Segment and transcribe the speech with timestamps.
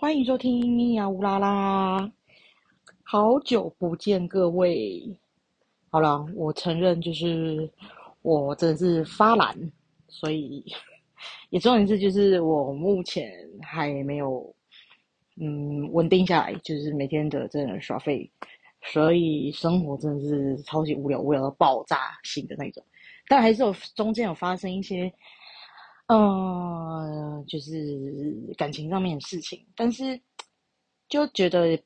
[0.00, 2.12] 欢迎收听咪呀乌拉拉，
[3.02, 5.02] 好久不见各位。
[5.90, 7.68] 好了，我承认就是
[8.22, 9.58] 我真的是发懒，
[10.06, 10.64] 所以
[11.50, 13.28] 也重要一次就是我目前
[13.60, 14.54] 还没有
[15.34, 18.30] 嗯稳定下来，就是每天的真的耍废，
[18.84, 22.80] 所以生活真的是超级无聊，无聊到爆炸性的那种。
[23.26, 25.12] 但还是有中间有发生一些。
[26.08, 27.74] 嗯，就是
[28.56, 30.18] 感情上面的事情，但是
[31.06, 31.78] 就觉得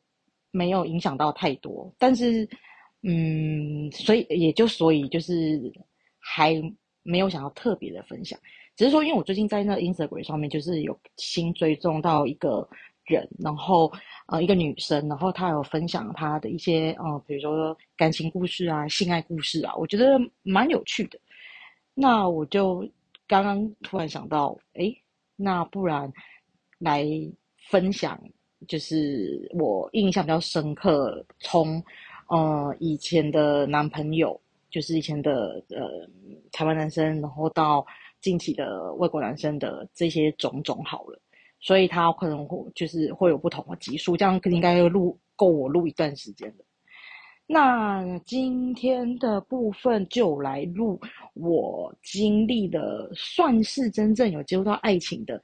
[0.52, 1.92] 没有影响到太多。
[1.98, 2.48] 但是，
[3.02, 5.60] 嗯，所以也就所以就是
[6.20, 6.54] 还
[7.02, 8.38] 没有想要特别的分享，
[8.77, 12.68] 只是说，因为我最近在那 Instagram 上面就是有新追踪到一个
[13.06, 13.92] 人，然后
[14.28, 21.18] 呃一个女生，然后她有分享她的一些呃，比如说感情故事啊、性爱故事啊，我觉得蛮有趣的。
[21.92, 22.88] 那我就。
[23.32, 24.95] 刚刚突然想到，哎，
[25.36, 26.12] 那不然
[26.78, 27.02] 来
[27.70, 28.20] 分享，
[28.68, 31.83] 就是我印象比较深刻，从
[32.28, 34.38] 呃以前的男朋友，
[34.69, 36.06] 就是以前的呃
[36.50, 37.86] 台湾男生，然后到
[38.20, 41.19] 近期的外国男生的这些种种好了，
[41.58, 46.64] 所以他可能会就是会有不同的集数，这样应该会录够我录一段时间的。
[47.53, 50.98] 那今天的部分就来录
[51.34, 55.39] 我经历的，算是真正有接触到爱情的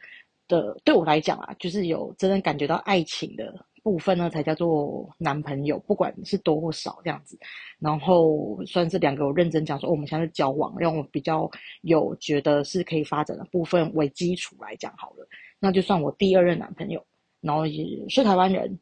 [0.48, 7.38] 的，对我来讲啊，就是有真正感觉到爱情的部分呢，才叫做男朋友，不管是多或少这样子。
[7.78, 11.46] 然后算是两个有认真讲说，我们现在交往，让我比较
[11.82, 15.28] 有觉得是可以发展的部分为基础来讲好了。
[15.60, 17.04] 那就算我第二任男朋友，
[17.42, 18.78] 然后也是台湾人。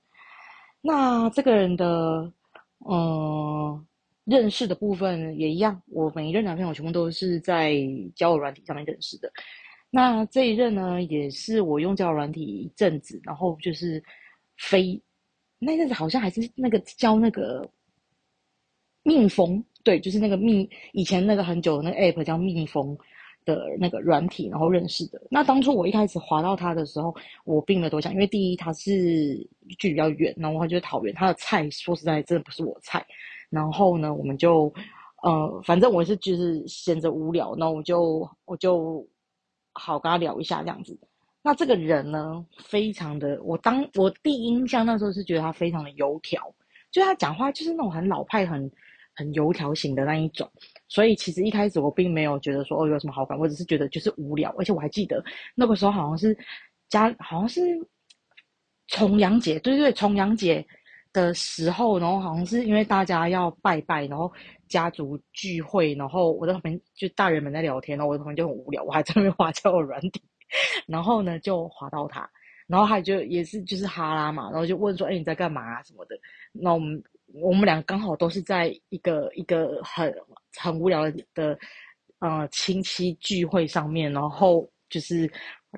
[0.80, 2.32] 那这个人的。
[2.88, 3.86] 嗯，
[4.24, 5.80] 认识的部分也一样。
[5.86, 7.74] 我每一任男朋友全部都是在
[8.14, 9.30] 交友软体上面认识的。
[9.90, 14.02] 那这一任呢，也是我用交友软体一阵子，然后就是
[14.56, 15.00] 飞
[15.58, 17.68] 那阵子好像还是那个教那个
[19.02, 22.96] 蜜蜂，对，就是那个蜜以前那个很久的那个 app 叫蜜蜂
[23.46, 25.18] 的那个软体，然后认识的。
[25.30, 29.48] 那当初我一开始滑到他的时候，我并没有多想，因为第一他是。
[29.80, 33.04] 距离比较远，然后他就是讨厌他的菜，说实在，真的不是我菜。
[33.50, 34.72] 然后呢，我们就，
[35.24, 39.04] 呃，反正我是就是闲着无聊，那我就我就
[39.72, 40.96] 好跟他聊一下这样子。
[41.42, 46.40] 那这个人呢，非常的，我当我第一印象那时候是觉得他非常的油条，
[46.92, 48.70] 就他讲话就是那种很老派、很
[49.16, 50.48] 很油条型的那一种。
[50.86, 54.54] 所以其实一开始我并没有觉得说哦有什么好感，我只是觉得就是无聊。
[54.56, 56.38] 而且我还记得那个时候好像是
[56.88, 57.62] 家好像是。
[58.88, 60.64] 重阳节，对对，重阳节
[61.12, 64.32] 的时候，然后好像是因为大家要拜拜，然后
[64.68, 70.22] 家族聚会，然后我在旁边就大人们在聊天，然后我的旁边就很无聊，我还在那边滑交友软体，
[70.86, 72.30] 然后呢就滑到他，
[72.68, 76.16] 然后他就也是就是哈拉嘛，然后就问说，哎你在干嘛啊什么的，
[76.52, 77.02] 那我们
[77.40, 80.14] 我们俩刚好都是在一个一个很
[80.56, 81.58] 很无聊的
[82.18, 85.30] 呃亲戚聚会上面，然后就是。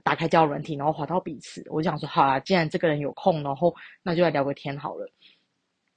[0.04, 5.04] 打开交友软体，然后滑到彼此，我就想说，好啦，既然这个人有空，然后那就来聊个天好了。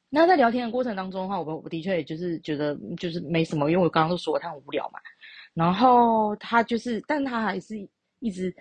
[0.09, 4.99] 那在聊天的过程当中的话，我我的确也就是觉得就是没什么，因为我刚刚都说他很无聊嘛。
[5.53, 7.75] 然后他就是，但他还是
[8.21, 8.51] 一直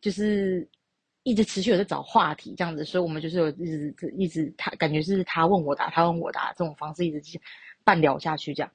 [0.00, 0.68] 就是
[1.24, 7.40] 一直持续有在找话题这样子，所以我们就是有一直一直他感觉是他问我答，他问我答这种方式一直
[7.82, 8.70] 半聊下去这样。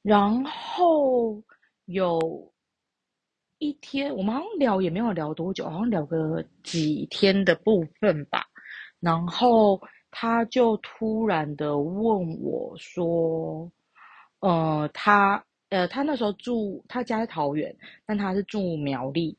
[0.00, 1.42] 然后
[1.84, 2.50] 有。
[3.58, 8.44] 一天，我们好像聊也没有聊多久，好像聊个几天的部分吧。
[9.00, 9.80] 然后
[10.10, 13.70] 他就突然的问我说
[14.40, 17.74] ：“呃，他呃，他那时候住他家在桃园，
[18.04, 19.38] 但他是住苗栗，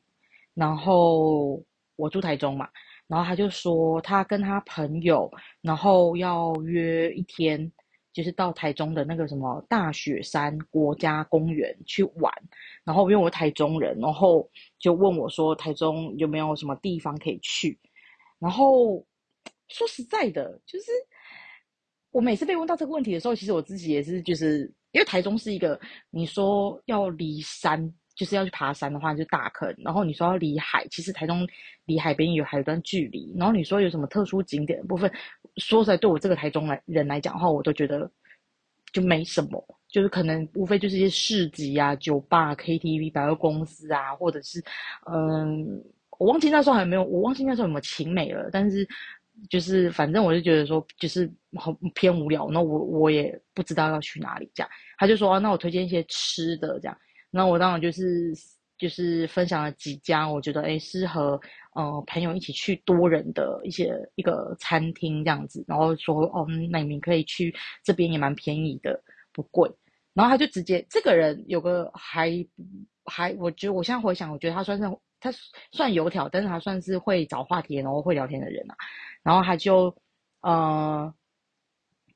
[0.54, 1.62] 然后
[1.96, 2.68] 我住台中嘛。
[3.08, 5.30] 然后他就说他跟他朋友，
[5.60, 7.70] 然后要约一天。”
[8.16, 12.32] 就是到台中的那个什么大雪山国家公园去玩，
[12.82, 17.78] 然后因为我台中人，然后就问我说台中有没有什么地方可以去，
[18.38, 19.04] 然后
[19.68, 20.86] 说实在的，就是
[22.10, 24.60] 我每次被问到这个问题的时候，其实我自己也是，就是
[24.92, 25.78] 因为台中是一个
[26.08, 27.92] 你说要离山。
[28.16, 29.72] 就是要去爬山的话，就大坑。
[29.78, 31.46] 然后你说要离海，其实台中
[31.84, 33.32] 离海边有还有段距离。
[33.36, 35.08] 然后你说有什么特殊景点的部分，
[35.58, 38.10] 说实在，对我这个台中来人来讲的话，我都觉得
[38.92, 39.62] 就没什么。
[39.88, 44.62] 就是可能无非就是一些市集啊、酒吧、KTV、百货公司啊，或者是
[45.10, 45.82] 嗯，
[46.18, 48.50] 我忘记那时候还没有，我忘记那时候有没有晴美了。
[48.52, 48.86] 但是
[49.48, 52.48] 就是反正我就觉得说，就是很偏无聊。
[52.50, 54.68] 那我我也不知道要去哪里这样。
[54.98, 56.98] 他就说啊，那我推荐一些吃的这样。
[57.36, 58.32] 那我当然就是
[58.78, 61.38] 就是分享了几家我觉得诶适合
[61.74, 67.54] 呃朋友一起去多人的一些一个餐厅这样子，然后说哦，那你们可以去
[67.84, 68.98] 这边也蛮便宜的，
[69.32, 69.70] 不贵。
[70.14, 72.30] 然后他就直接这个人有个还
[73.04, 74.84] 还，我觉得我现在回想，我觉得他算是
[75.20, 75.30] 他
[75.72, 78.74] 算油条，但是他算是会找话题然后会聊天的人啊。
[79.22, 79.94] 然后他就
[80.40, 81.12] 呃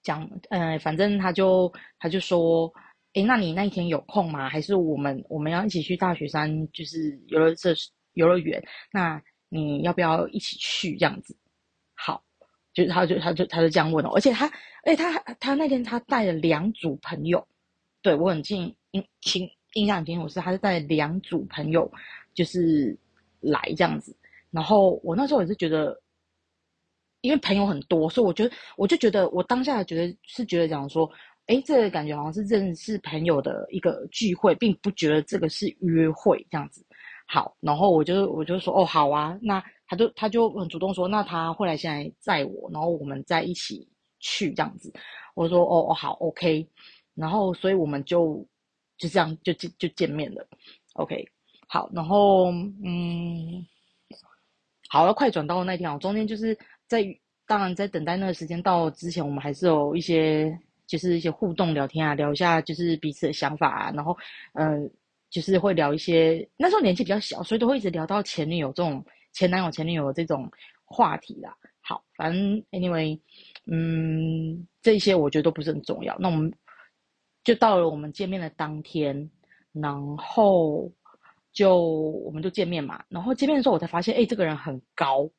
[0.03, 2.73] 讲呃，反正他就他就说。
[3.15, 4.49] 哎，那你那一天有空吗？
[4.49, 8.63] 还是我们我们要一起去大雪山，就是游乐设施游乐园？
[8.93, 11.37] 那你要不要一起去这样子？
[11.97, 12.23] 好，
[12.73, 14.47] 就是他就他就他就这样问了，而且他，
[14.85, 17.45] 哎，他他那天他带了两组朋友，
[18.01, 21.91] 对我很近印清印象很清楚是他是带两组朋友，
[22.33, 22.97] 就是
[23.41, 24.17] 来这样子。
[24.53, 26.01] 然后我那时候也是觉得，
[27.23, 31.11] 因为朋友很多，所以我觉得我就觉得我当下觉得是觉得讲说。
[31.51, 36.87] 哎，这个感觉好像是认识朋友的一个聚会，并不觉得这个是约会这样子。
[37.27, 43.85] 好，然后我就我就说哦，好啊，那他就他就很主动说，那他会来现在载我，然后我们再一起
[44.21, 44.93] 去这样子。
[45.35, 46.65] 我说哦哦好，OK。
[47.17, 48.47] 然后所以我们就
[48.97, 50.47] 就这样就就见面了。
[50.95, 51.27] OK，
[51.67, 52.53] 好，然后
[52.85, 53.67] 嗯，
[54.89, 56.57] 好了，快转到那天啊，中间就是
[56.87, 57.05] 在
[57.45, 60.57] 当然在等待那个时间到之前，我们还是有一些。
[60.91, 64.17] 就是一些互动聊天啊，聊一下就是彼此的想法啊，然后，
[64.55, 64.91] 嗯，
[65.31, 70.51] 就是会聊一些那时候年纪比较小，所以都会一直聊到前女友这种前男友、前女友这种
[70.85, 71.55] 话题啦。
[71.81, 73.17] 好，反正 anyway，
[73.71, 76.17] 嗯，这些我觉得都不是很重要。
[76.19, 76.53] 那我们
[77.45, 79.31] 就到了我们见面的当天，
[79.71, 80.91] 然后
[81.53, 83.01] 就我们就见面嘛。
[83.09, 85.31] 然后见面的时候，我才发现，哎，这个人很高，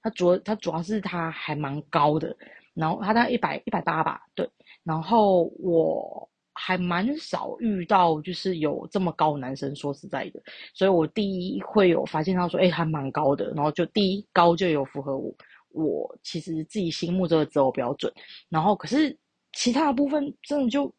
[0.00, 2.36] 他主他主要是他还蛮高的，
[2.72, 4.48] 然后他大概一百一百八吧，对。
[4.86, 9.74] 然后我还蛮少遇到，就是有这么高男生。
[9.74, 10.40] 说实在的，
[10.72, 13.50] 所以我第一会有发现他说，哎，还蛮高的。
[13.56, 15.34] 然后就第一高就有符合我，
[15.70, 18.12] 我其实自己心目中的择偶标准。
[18.48, 19.18] 然后可是
[19.52, 20.94] 其他的部分真的就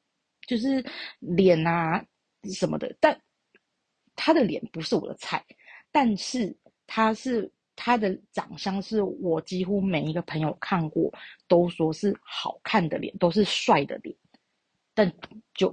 [0.46, 0.84] 就是
[1.20, 2.04] 脸啊
[2.54, 3.18] 什么的，但
[4.18, 5.42] 他的脸不是我的菜，
[5.92, 6.54] 但是
[6.86, 7.50] 他是。
[7.80, 11.14] 他的长相是我几乎每一个朋友看过
[11.48, 14.14] 都说是好看的脸，都是帅的脸，
[14.96, 15.10] 但
[15.54, 15.70] 就，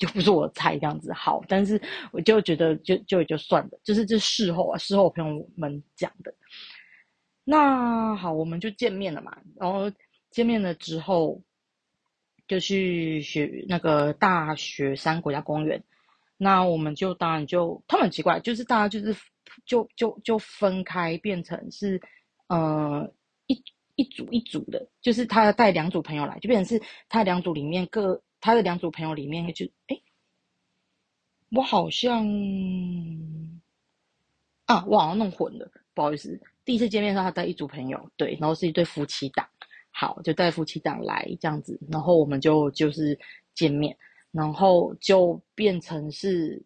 [0.00, 1.12] 就不是我的菜这样子。
[1.12, 6.34] 好，但是我就觉得就就也就算了，就是这事后啊，事后朋友们讲的。
[7.44, 9.38] 那好，我们就见面了嘛。
[9.54, 9.90] 然后
[10.32, 11.40] 见面了之后，
[12.48, 15.80] 就去学那个大雪山国家公园。
[16.36, 19.16] 那我们就当然就他们很奇怪，就是大家就是。
[19.64, 22.00] 就就就分开变成是，
[22.48, 23.10] 呃，
[23.46, 23.62] 一
[23.96, 30.00] 一组一组的，就是他带两组朋友来，就变成是他两组里面各他的两组朋友里面就哎，
[31.50, 32.26] 我好像
[34.66, 36.40] 啊，我好像弄混了，不好意思。
[36.64, 39.46] 第一次见面的时候他带一组朋友，对，然后是一对夫妻档，
[39.90, 43.18] 好，就带夫妻档来这样子，然后我们就就是
[43.54, 43.96] 见面，
[44.30, 46.62] 然后就变成是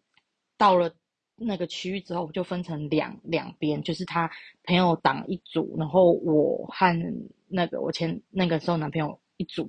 [0.57, 0.93] 到了。
[1.37, 4.31] 那个区域之后就分成两两边，就是他
[4.63, 7.15] 朋友党一组，然后我和
[7.47, 9.67] 那个我前那个时候男朋友一组，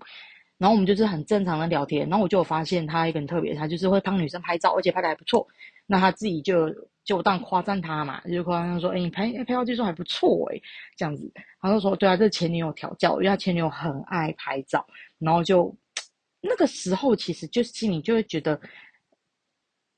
[0.58, 5.46] 然后我们就是很正常的聊天，然后我就有发现他一个很特别，他就是会帮女生拍照，而且拍的还不错。
[5.86, 6.72] 那他自己就
[7.04, 10.60] 就当夸赞他嘛，就夸赞说：“哎，你拍拍照技术还不错哎。”
[10.96, 11.30] 这样子，
[11.60, 14.86] 他就说：“对啊，这前女友调教，因为他前女友很爱拍照。”
[15.19, 15.74] 然后就
[16.41, 18.60] 那个时候其实就是心里就会觉得。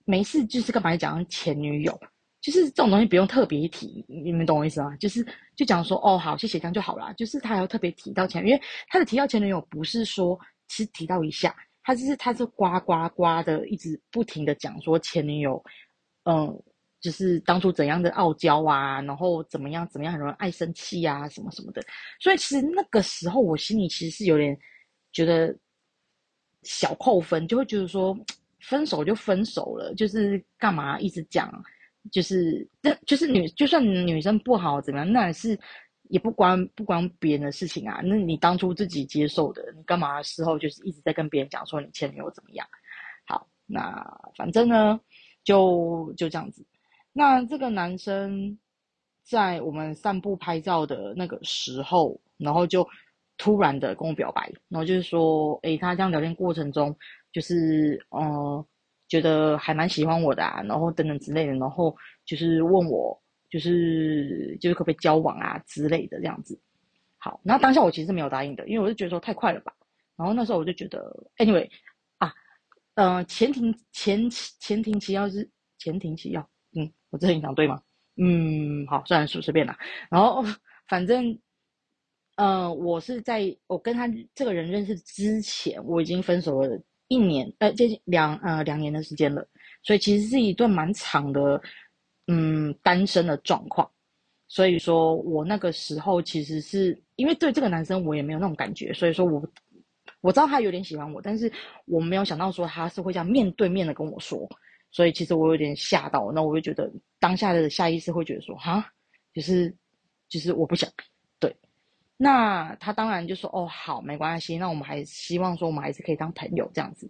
[0.09, 2.01] 没事，就是干嘛讲前女友，
[2.41, 4.97] 就是这种东西不用特别提，你们懂我意思吗？
[4.97, 5.23] 就是
[5.55, 7.13] 就讲说哦好，谢谢这样就好了。
[7.13, 15.63] 就是他还要特别提到前，因为他的提到前女友不是说其实提到一下，他就是他是呱呱呱的一直不停的讲说前女友，
[16.25, 16.59] 嗯，
[17.03, 21.83] 就是当初怎样的傲娇啊，然后怎么样怎么样很容易爱生气啊什么什么的。
[22.19, 24.59] 所以其实那个时候我心里其实是有点
[25.13, 25.55] 觉得
[26.63, 28.19] 小扣分，就会觉得说。
[28.61, 31.53] 分手就分手了，就是干嘛一直讲，
[32.11, 35.59] 就是这就是女，就算女生不好怎么样，那也是
[36.09, 38.01] 也不关不关别人的事情啊。
[38.03, 42.67] 那你当初自己接受的，你干嘛事后就是一直在跟别人讲说你前女友怎么样？
[43.27, 44.05] 好，那
[44.37, 44.99] 反正呢，
[45.45, 46.65] 就就这样子。
[47.13, 48.59] 那这个男生
[49.23, 52.87] 在我们散步拍照的那个时候，然后就
[53.37, 56.97] 突然的跟我表白，然后就是说，诶，他这样聊天过程中。
[57.39, 58.65] 就是嗯，
[59.07, 63.17] 觉得还蛮喜欢我的啊，然后等等之类的，然后就是问我，
[63.49, 66.61] 就是就是可不可以交往啊之类的这样子。
[67.17, 69.73] 好，那当下我其实是没有答应的，因为我就觉得说太快了吧。
[70.17, 71.71] 然后那时候我就觉得，anyway
[72.17, 72.35] 啊，
[72.95, 74.29] 呃，前庭前
[74.59, 76.41] 前庭其要是前庭期要，
[76.75, 77.81] 嗯，我这里讲对吗？
[78.17, 79.79] 嗯，好，算数随便啦。
[80.11, 80.43] 然后
[80.89, 81.39] 反正，
[82.35, 89.47] 呃，我是在我跟他这个人认识之前，我已经分手了一年，呃，接近两呃两年的时间了，
[89.83, 91.61] 所以其实是一段蛮长的，
[92.27, 93.91] 嗯，单身的状况。
[94.47, 99.43] 所以说我那个时候其实是因为对这个男生我也没有那种感觉，所以说我
[100.23, 101.53] 我知道他有点喜欢我，但是
[101.85, 104.49] 我没有想到说他是会这样面对面的跟我说，
[104.91, 108.91] 所以其实我有点吓到，那我就觉得当下的下意识会觉得说哈，
[109.35, 109.75] 就是
[110.31, 110.91] 就是我不想，
[112.21, 117.09] 那他当然就说哦好没关系，那我们还希望说我们还是可以当朋友这样子，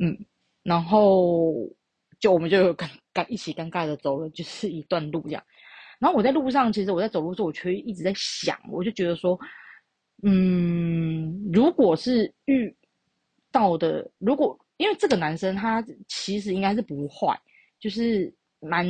[0.00, 0.16] 嗯，
[0.62, 1.52] 然后
[2.20, 5.42] 就我们就尴尴一起尴尬的走了就是一段路这样。
[5.98, 9.38] 然后我在路上，其实我在走路的时候，我却一直在想，我就觉得说，
[10.22, 12.74] 嗯，如果是遇
[13.50, 17.36] 到的，如果因为这个男生他其实应该是不坏，
[17.78, 18.84] 就是蛮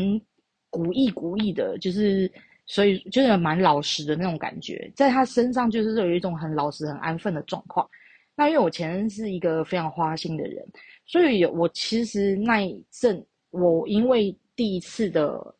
[0.71, 2.31] 古意古意的，就是
[2.67, 7.89] 所以就是蛮老实的那种感觉，在他身上就是有一种很老实、很安分的状况。
[8.35, 10.65] 那因为我前任是一个非常花心的人，
[11.07, 15.55] 所以我其实那一阵，我因为第一次的。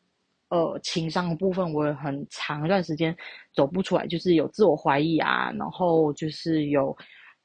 [0.53, 3.17] 呃，情商的部分，我很长一段时间
[3.55, 6.95] 走不出来，就是有自我怀疑啊，然后就是有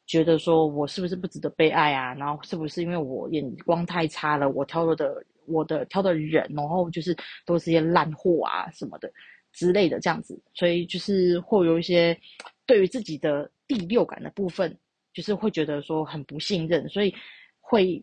[0.05, 9.09] 觉得说我是不是不值得被爱啊，然后是不是因为我眼光太差了，我挑的我的挑的人，然后就是都是些烂货啊什么的
[9.57, 12.15] 之类的这样子，所以就是会有一些
[12.67, 14.77] 对于自己的第六感的部分，
[15.13, 17.11] 就是会觉得说很不信任，所以
[17.59, 17.99] 会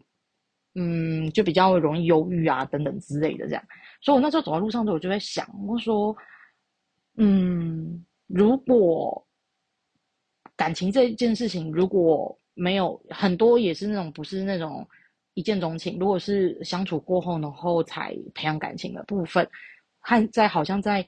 [0.74, 3.64] 嗯，就比较容易忧郁啊等等之类的这样。
[4.00, 6.14] 所以，我那时候走在路上的时候，我就在想，我说，
[7.16, 9.24] 嗯，如果
[10.56, 14.84] 感情这件事情如果没有很多，也是那种不是那种
[15.34, 19.48] 一见钟情，如果是相处过后，然后才培养感情的部分，
[20.02, 21.06] 看在好像在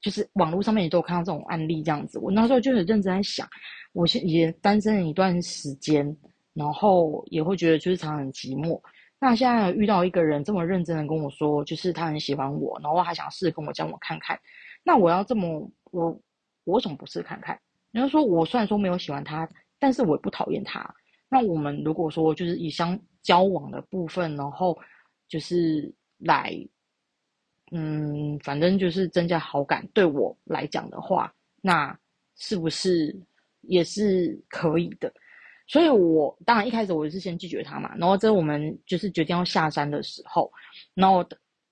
[0.00, 2.18] 就是网络上面也都有看到这种案例这样子。
[2.18, 3.48] 我那时候就很认真在想，
[3.92, 6.16] 我现也单身一段时间，
[6.54, 8.80] 然后也会觉得就是常常很寂寞。
[9.18, 14.38] 那现在遇到一个人这么认真的跟我说，就是他很喜欢我，然后还想试跟我交往看看。
[14.82, 16.18] 那我要这么我
[16.64, 17.58] 我为什么不试看看？
[17.92, 19.46] 你就说我虽然说没有喜欢他，
[19.78, 20.88] 但是我也不讨厌他。
[21.28, 24.78] 那我们如果说就是以相交往的部分，然后
[25.28, 26.56] 就是来，
[27.70, 31.96] 嗯，反正就是增加好感，对我来讲的话，那
[32.36, 33.16] 是不是
[33.62, 35.12] 也是可以的？
[35.66, 40.52] 所以，我当然一开始我是先拒绝他嘛，然后这我们就是决定要下山的时候，
[40.94, 41.22] 然后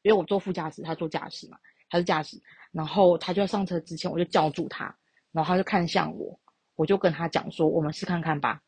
[0.02, 1.58] 因为我坐副驾驶，他坐驾驶嘛，
[1.90, 2.40] 他是驾驶，
[2.70, 4.84] 然后他就要上车之前，我就叫住他，
[5.32, 6.38] 然后他就看向我，
[6.76, 8.62] 我就跟他讲说，我们试看看吧。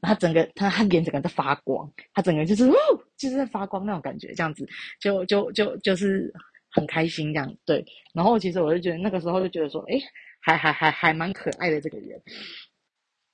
[0.00, 2.76] 他整个他他脸整个在发光，他整个人就是哦，
[3.16, 4.66] 就是在发光那种感觉，这样子
[5.00, 6.32] 就就就就是
[6.70, 7.84] 很开心这样对。
[8.12, 9.98] 然后其实我就觉得那个时候就觉得说，哎，
[10.40, 12.20] 还还还还蛮可爱的这个人。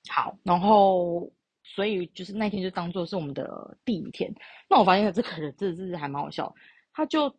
[0.09, 1.31] 好，然后
[1.63, 4.33] 所以就是那天就当做是我们的第一天。
[4.69, 6.53] 那我发现这个人真的是还蛮好笑，
[6.93, 7.33] 他就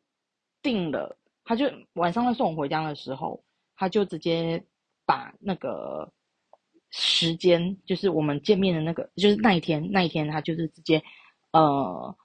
[0.62, 3.42] 定了，他就晚上在送我回家的时候，
[3.76, 4.62] 他就直接
[5.06, 6.12] 把那个
[6.90, 11.02] 时间，就是我们见面的那个，就是那一天那一天，他就是直接
[11.52, 12.16] 呃。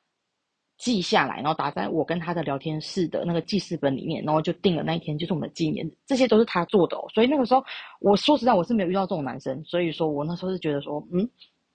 [0.77, 7.03] 记下来，然后打在我跟他的聊天室的那个记事本里面，然后就定了那一天就是我们的纪念日，这些都是他做的哦。
[7.13, 7.63] 所以那个时候，
[8.00, 11.27] 我说实在我是没有遇到这种男生，所以说我那时候是觉得说，嗯，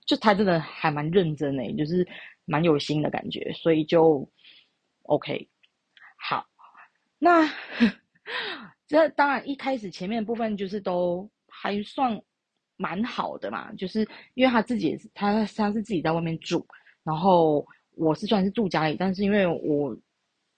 [0.05, 2.07] 就他真的还蛮认真诶，就是
[2.45, 4.25] 蛮有心的感觉，所以就
[5.03, 5.49] OK。
[6.17, 6.45] 好，
[7.19, 7.45] 那
[8.87, 12.17] 这当然一开始前面部分就是都还算
[12.77, 16.65] 蛮好的嘛，就是因为他自己他他是自己在外面住，
[17.03, 17.67] 然后。
[17.95, 19.95] 我是虽然是住家里，但是因为我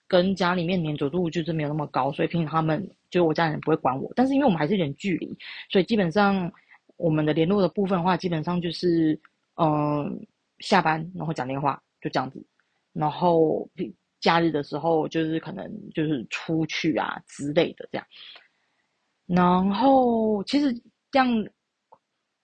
[0.07, 4.11] 跟家里面黏着度就是没有那么高，所以平时他们就我家人不会管我。
[4.15, 5.37] 但是因为我们还是有点距离，
[5.69, 6.51] 所以基本上
[6.97, 9.19] 我们的联络的部分的话，基本上就是
[9.55, 10.25] 嗯
[10.59, 12.45] 下班然后讲电话就这样子，
[12.93, 13.67] 然后
[14.19, 18.07] 假日的时候就是可能就是出去啊之类的这样。
[19.25, 20.71] 然后其实
[21.11, 21.47] 这样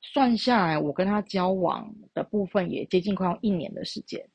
[0.01, 4.27] 算下来，我跟他交往的部分也接近快要一年的时间。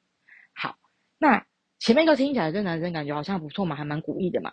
[0.56, 0.74] 好
[1.18, 1.46] 那
[1.78, 4.50] 前面都听起来，这男生感觉好像不错嘛，还蛮古意的嘛。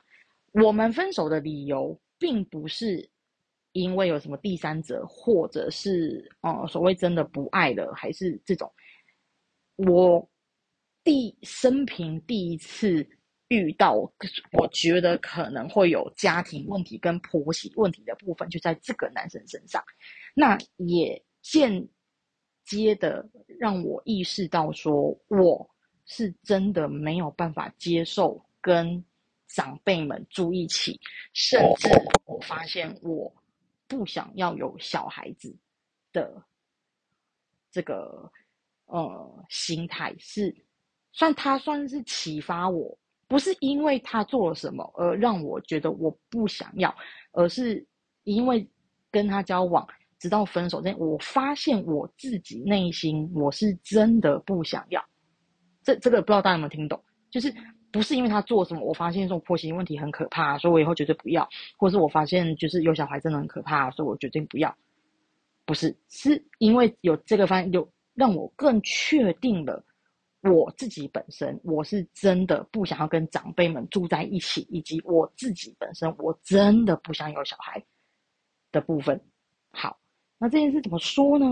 [0.52, 3.10] 我们分手的理由，并不是
[3.72, 8.72] 因为有什么第三者，或者是呃所谓真的不爱了，还是这种。
[9.78, 10.30] 我
[11.04, 13.08] 第生平第一次
[13.48, 13.94] 遇到，
[14.52, 19.82] 我觉得可能会有家庭问题跟婆媳问题的部分，就在这个男生身上。
[20.36, 21.88] 那也间
[22.66, 23.28] 接的
[23.60, 25.73] 让我意识到，说我。
[26.06, 29.04] 是真的没有办法接受跟
[29.48, 31.00] 长辈们住一起，
[31.34, 31.90] 甚至
[32.26, 33.34] 我发现我
[33.88, 35.56] 不想要有小孩子
[36.12, 36.44] 的
[37.72, 38.32] 这个
[38.86, 40.56] 呃心态是，
[41.12, 46.96] 算他算是启发我，不是因为他做了什么而让我觉得我不想要，
[47.32, 47.86] 而是
[48.24, 48.68] 因为
[49.12, 49.88] 跟他交往。
[50.20, 55.06] 直到分手，这我发现我自己内心我是真的不想要。
[55.84, 57.02] 这这个不知道大家有没有听懂？
[57.30, 57.54] 就是
[57.92, 61.44] 不是因为他做什么，我发现这种婆媳问题很可怕，所以我以后绝对不要；
[61.78, 64.76] 或者是我发现就是有小孩真的很可怕，所以我决定不要。
[65.66, 69.84] 不是，是因为有这个方有让我更确定了
[70.42, 77.84] 我自己本身，我是真的不想要跟长辈们住在一起，以及我自己本身我真的不想有小孩
[78.72, 79.20] 的部分。
[79.72, 79.98] 好。
[80.40, 81.46] 那这件事怎么说呢？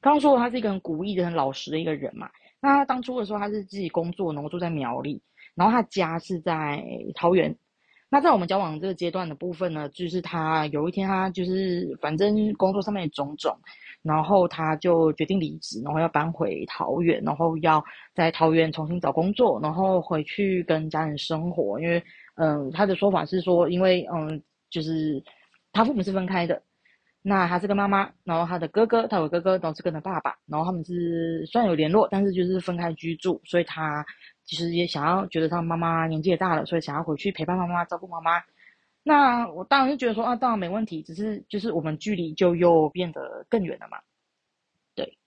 [0.00, 2.30] 刚刚说他是一个很古意的、很老实的一个人嘛。
[2.60, 5.20] 那他当初的时候，他是自己工作，然后住在苗栗，
[5.54, 6.82] 然后他家是在
[7.14, 7.54] 桃园。
[8.10, 13.54] 那在我们交往这个阶段的部分呢，就是他有一天他就是反正工作上面种种，
[14.02, 17.84] 然后他就决定离职，然后要搬回桃园，然后要
[18.14, 21.78] 在桃园重新找工作，然后回去跟家人生活。
[21.80, 22.02] 因为
[22.36, 25.22] 嗯，他的说法是说，因为嗯，就是
[25.70, 26.62] 他父母是分开的。
[27.28, 34.02] 那他是个妈妈，然后他的哥哥，他有哥哥，然后是跟他爸爸，然后他们是虽然有联络，但是就是分开居住，所以他
[34.44, 38.42] 其实也想要觉得他妈妈年纪也大了，所以想要回去陪伴妈妈，照顾妈妈。
[39.02, 43.98] 那我当然是觉得说啊，当然没问题，只是就是我们距离就又变得更远了嘛。
[44.94, 45.18] 对。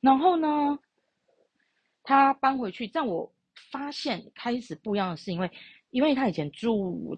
[0.00, 0.76] 然后呢，
[2.02, 3.32] 他搬回去，在我
[3.70, 5.48] 发现开始不一样的是，因为
[5.90, 7.16] 因为他以前住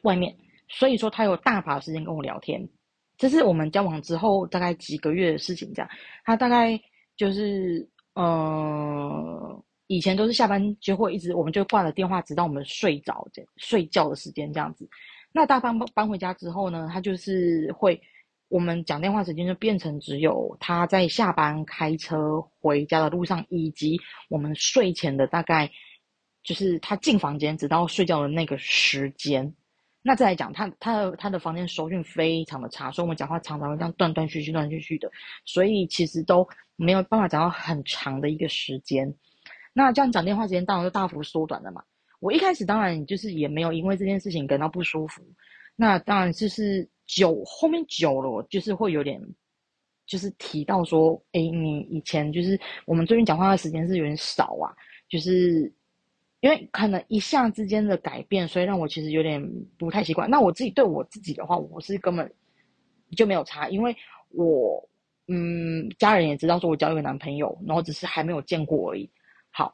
[0.00, 0.34] 外面。
[0.72, 2.66] 所以说他有大把时间跟我聊天，
[3.18, 5.70] 这是我们交往之后大概几个月的事情。
[5.74, 5.90] 这样，
[6.24, 6.80] 他大概
[7.14, 14.88] 就是呃，以前都是下班就会一直，我们就挂了电话，直到我们睡着睡觉的时间这样子。
[15.30, 18.00] 那大搬搬回家之后呢，他就是会
[18.48, 25.70] 我们讲电话时间就变成只有他在下班开车回家的路上，以及我们睡前的大概
[26.42, 29.54] 就是他进房间直到睡觉的那个时间。
[30.04, 35.08] 那再来讲，他他的他的房间收讯非常的差，所以我们讲话常常会这样断断续续、断断续续的，
[35.44, 39.14] 所以其实都没有办法讲到很长的一个时间。
[39.72, 41.84] 那这样讲电话时间当然就大幅缩短了嘛。
[42.18, 45.22] 我一开始当然就是也没有因为这件事情感到不舒服，
[45.76, 49.20] 那当然就是久后面久了，就是会有点
[50.04, 54.74] 就是提到说，哎，你以前就是我们最近讲话的时间是有点少啊，
[55.08, 55.72] 就是。
[56.42, 59.40] 因为可能一下之间的改变，所以让我其实有点
[59.78, 60.28] 不太习惯。
[60.28, 62.28] 那我自己对我自己的话，我是根本
[63.16, 63.96] 就没有差，因为
[64.30, 64.84] 我
[65.28, 69.08] 嗯，家人也知道说我交一个男朋友，然后只是还没有见过而已。
[69.52, 69.72] 好，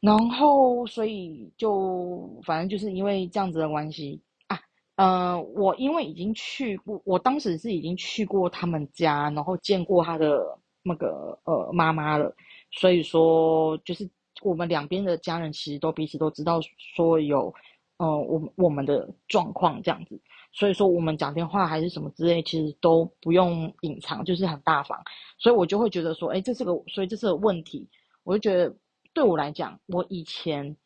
[0.00, 4.58] 然后所以就反正就是因为这样子的关系啊，
[4.96, 12.34] 呃，我因为已经去过，我当时是已经去过他们家，然后见过他的那个呃妈妈了，
[12.72, 14.10] 所以说就是。
[14.42, 16.60] 我们两边的家人其实都彼此都知道，
[16.94, 17.52] 说有，
[17.96, 20.20] 呃，我我们的状况这样子，
[20.52, 24.96] 所以说我们讲电话还是什么之类，其实都不用隐藏，就是很大方，
[25.38, 27.88] 所以我就会觉得说，哎，这是个，所以这是个问题，
[28.22, 28.76] 我就觉得
[29.12, 30.76] 对我来讲，我以前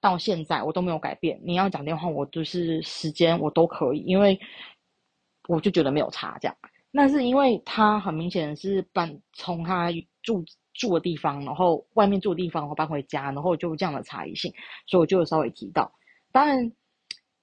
[0.00, 4.38] 到现在我都没有改变，你要讲电话，我就是时间我都可以，因为
[5.48, 6.56] 我就觉得没有差这样，
[6.92, 9.90] 那是因为他很明显是搬从他
[10.22, 10.44] 住。
[10.78, 14.50] 住的地方，然后外面住的地方，然后搬回家，然后就这样的差异性，
[14.86, 15.92] 所以我就稍微提到。
[16.32, 16.72] 当然，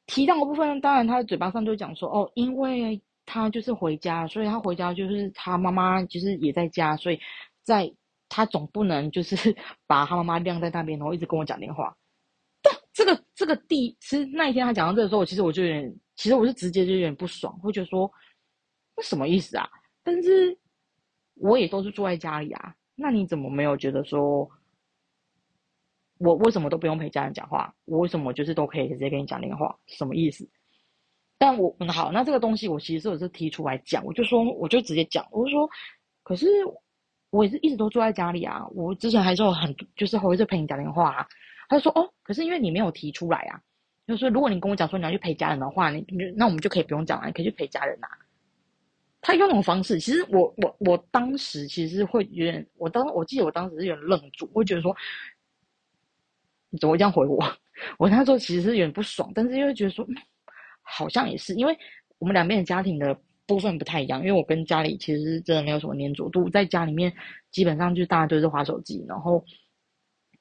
[0.07, 7.19] 提到的部分，当然他的嘴巴上就讲说，哦，因为他就是回家，所以他回家就是他妈妈其实也在家，所以
[7.61, 7.91] 在
[8.29, 9.35] 他总不能就是
[9.85, 11.95] 把他妈妈晾在那边，然后一直跟我讲电话。
[12.61, 18.09] 但这个这个地，其实那一天他讲到这个时候，其实我就有点，其实我是直接就有点不爽，会觉得说，
[18.95, 19.67] 那什么意思啊？
[20.03, 20.57] 但是
[21.35, 22.75] 我也都是住在家里啊。
[22.95, 24.49] 那你怎么没有觉得说，
[26.17, 27.73] 我为什么都不用陪家人讲话？
[27.85, 29.77] 我为什么就是都可以直接跟你讲电话？
[29.85, 30.47] 什么意思？
[31.37, 35.69] 但我嗯好，那这个东西我其实我是提出来讲，我就说我就直接讲，我就说，
[36.23, 36.47] 可是
[37.31, 41.27] 我也是一直都住在家里啊，我之前还是有很就是会是陪你讲电话啊。
[41.67, 43.61] 他就说哦，可是因为你没有提出来啊，
[44.07, 46.05] 就是说如果你跟我讲说你要去陪家人的话，你
[46.37, 48.07] 那我们就可以不用讲了，你可以去陪家人啊。
[49.25, 54.95] 他用那种方式，其实我我我当时其实会有点，我当我记得我当时是有点愣住，我觉得说，
[56.69, 57.43] 你怎么会这样回我？
[57.97, 60.05] 我那时候其实是有点不爽，但是又觉得说，
[60.83, 61.75] 好像也是，因为
[62.19, 67.11] 我们两边的家庭的部分不太一样，因为我跟家里其实真的没有什么粘着度，在家里面
[67.49, 69.43] 基本上就大家都是滑手机，然后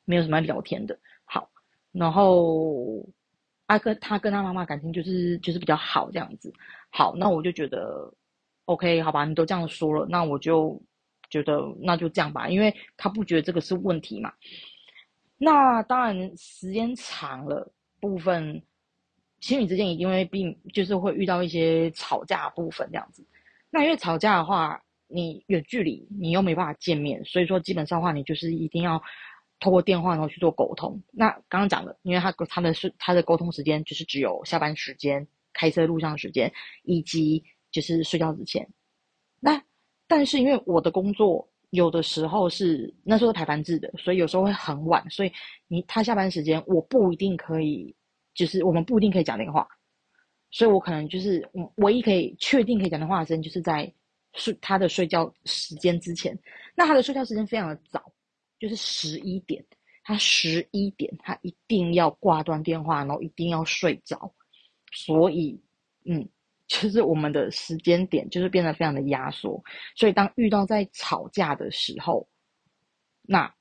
[0.04, 0.94] 没有什么聊天的。
[1.24, 1.50] 好，
[1.90, 3.02] 然后
[3.64, 6.52] 阿哥他跟他妈妈感情就是就是比较好这样子。
[6.90, 8.12] 好，那我就觉得
[8.66, 10.80] OK，好吧，你都这样说了，那我就
[11.30, 14.32] 觉得那就这样吧，因为他不觉得这个是问题嘛。
[15.38, 18.62] 那当然时间长了，部分。
[19.40, 23.22] 情侣之间一定会并就是会遇到一些吵架部分这样子，
[23.68, 29.02] 那因为吵架的话，你远距离你又没办法见面，所以说基本上话你就是一定要
[29.60, 30.98] 透过电话然后去做沟通。
[31.12, 36.50] 那刚刚讲了，因为他他的是他的沟通时间就是只有下班时间、开车路上时间
[36.84, 38.66] 以及就是睡觉之前。
[39.40, 39.62] 那
[40.06, 45.32] 但是因为我的工作有的时候是那时候排班制的，所以有时候会很晚，所以
[45.66, 47.94] 你他下班时间我不一定可以。
[48.34, 49.64] 就是我们不一定可以讲电话，
[50.50, 53.88] 所以我可能就是唯一可以确定可以讲电话的时间，就是在
[54.32, 56.36] 睡他的睡觉时间之前。
[56.74, 58.12] 那他的睡觉时间非常的早，
[58.58, 59.64] 就是十一点，
[60.02, 64.34] 他十一点他一定要挂断电话，然后一定要睡着。
[64.90, 65.56] 所以，
[66.04, 66.28] 嗯，
[66.66, 69.62] 就是我们的时间点就是变得非常的压缩。
[69.94, 72.28] 所以当遇到在吵架的时候，
[73.22, 73.54] 那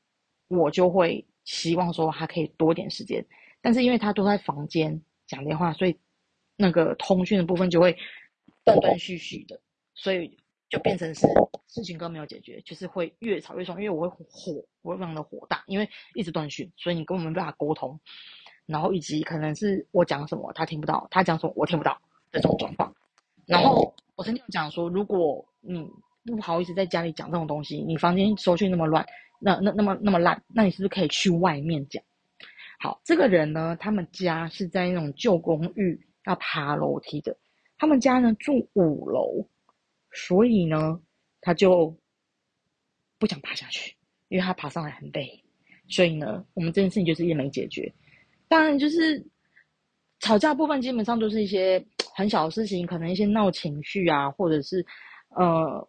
[0.47, 3.25] 我就会希望说他可以多点时间。
[3.61, 5.97] 但是因为他都在房间讲电话，所以
[6.55, 7.97] 那个通讯的部分就会
[8.65, 9.59] 断断续续的，
[9.95, 10.37] 所以
[10.69, 11.25] 就变成是
[11.67, 13.75] 事情根本没有解决，就是会越吵越凶。
[13.81, 17.99] 因为我会火，我会非常的火大，因为一直断讯，所以你根本没办法沟通。
[18.65, 22.01] 然后以及可能是我讲什么他听不到，他讲什么我听不到
[22.39, 22.93] 这种状况。
[23.45, 25.85] 然后我曾经讲说，如果你
[26.25, 29.05] 不好意思在家里讲这种东西，你房间收讯那么乱，
[29.39, 32.03] 那那那么那么烂，那你是不是可以去外面讲？
[32.79, 37.37] 好，这个人呢，他们家是在那种旧公寓，要爬楼梯的。
[37.77, 39.45] 他们家呢住五楼，
[40.11, 40.99] 所以呢，
[41.41, 41.95] 他就
[43.19, 43.95] 不想爬下去，
[44.29, 45.43] 因为他爬上来很累。
[45.89, 47.93] 所以呢，我们这件事情就是也没解决。
[48.47, 49.25] 当然，就是
[50.23, 54.85] 吵架部分基本上都是一些很小的事情，可能一些闹情绪啊，或者是
[55.35, 55.87] 呃。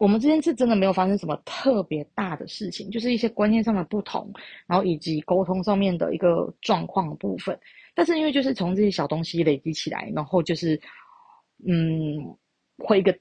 [0.00, 4.32] 我们之间是真的没有发生什么特别大的事情，就是一些观念上的不同，
[4.64, 7.58] 然后以及沟通上面的一个状况部分。
[7.96, 10.80] 但是因为就是从这些小东西累积起来，然后就是
[11.66, 12.38] 嗯，
[12.76, 13.12] 会一个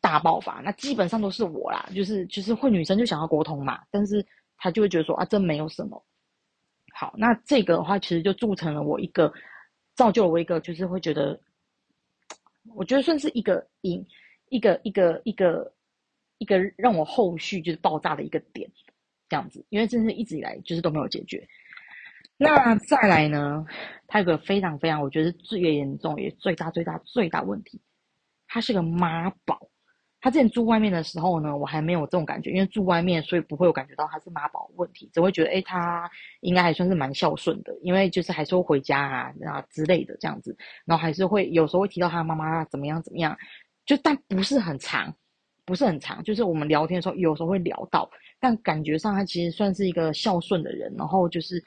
[0.00, 0.54] 大爆发。
[0.54, 6.04] 那基本上都是我啦，就是就是会女生就想要沟通嘛，但是她就会觉得说啊，这没有什么。
[6.96, 9.32] 好，那这个的话其实就铸成了我一个，
[9.94, 11.40] 造就了我一个，就是会觉得，
[12.74, 14.06] 我觉得算是一个引，
[14.48, 15.72] 一个一个一个。
[16.38, 18.68] 一个让我后续就是爆炸的一个点，
[19.28, 21.48] 这样子，因为真是一直以来就是都没有解决。
[22.36, 23.64] 那再来呢，
[24.08, 27.80] 他有个非常非常，我觉得最严重也最大最大最大问题，
[28.48, 29.70] 他是个妈宝。
[30.24, 36.10] 他之前住外面的时候呢，我还没有这种感觉，因为住外面，所以不会有感觉到他是妈宝问题，只会觉得哎，他
[36.40, 40.56] 应该还算是蛮孝顺的，因为就是还是会回家啊啊之类的这样子，
[40.86, 43.36] 然后还是会有时候会提到他妈妈怎么样怎么样，
[43.84, 45.14] 就但不是很长。
[45.66, 48.06] 不是很长，就是我们聊天的时候，有时候会聊到，
[48.38, 50.94] 但感觉上他其实算是一个孝顺的人。
[50.94, 51.62] 然后就是，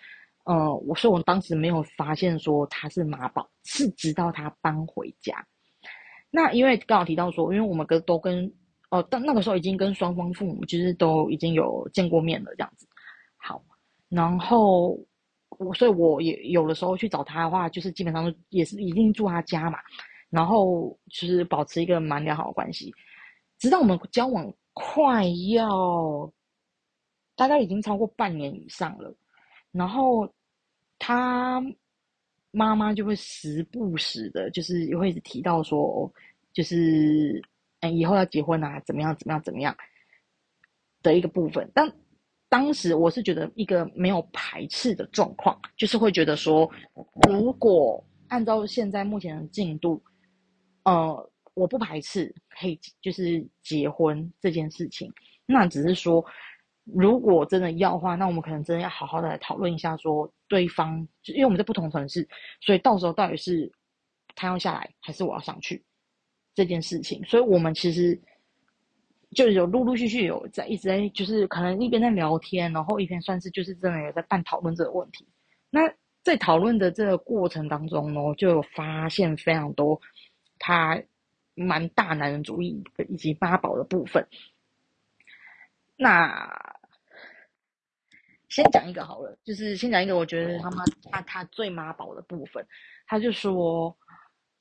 [0.46, 5.44] 呃，我说我当时没有发现说他是妈宝，是直到他搬回家。
[6.30, 8.52] 那因为刚好提到说，因为我们跟都跟，
[8.90, 12.88] 哦，但那个时候已经跟双方父母其实都已经有见过面了，这样子。
[13.38, 13.64] 好，
[14.10, 14.98] 然后
[15.58, 19.80] 我所以我也有的时候去找他的话，就是基本上也是一定住他家嘛，
[20.30, 22.94] 然后就是保持一个蛮良好的关系。
[23.58, 26.32] 直到我们交往快要
[27.36, 29.16] 大概已经超过半年以上了，
[29.72, 30.28] 然后
[31.00, 31.64] 他
[32.52, 36.12] 妈妈就会时不时的，就是会提到说，
[36.54, 37.42] 就是
[37.80, 39.76] 哎以后要结婚啊，怎么样怎么样怎么样
[41.02, 41.70] 的一个部分。
[41.74, 41.92] 但
[42.50, 46.70] 当时我是觉得一个没有排斥的状况，就是会觉得说，
[47.28, 50.04] 如果按照现在目前的进度，
[50.84, 51.32] 呃。
[51.58, 55.12] 我不排斥可以就是结婚这件事情，
[55.48, 56.24] 那只是说，
[56.94, 62.28] 如果真的要的话，那我们可能真的要好好的来讨论一下，说对方，就因为我们在不同城市，
[62.62, 63.72] 所以到时候到底是
[64.36, 65.84] 他要下来还是我要上去
[66.54, 68.20] 这件事情，所以我们其实
[69.32, 75.28] 就有陆陆续续有在一直在就是可能一边在聊天，然后一边算是就是真的有在办讨论这个问题。
[75.70, 75.82] 那
[76.24, 80.00] 在讨论的这个过程当中呢，就有发现非常多
[80.60, 81.02] 他。
[81.60, 84.24] 蛮大男人主义以及妈宝的部分，
[85.96, 86.48] 那
[88.50, 92.66] 先讲一个好了，就是先讲一个，我觉得他妈他他最妈宝的部分，
[93.06, 93.96] 他就说，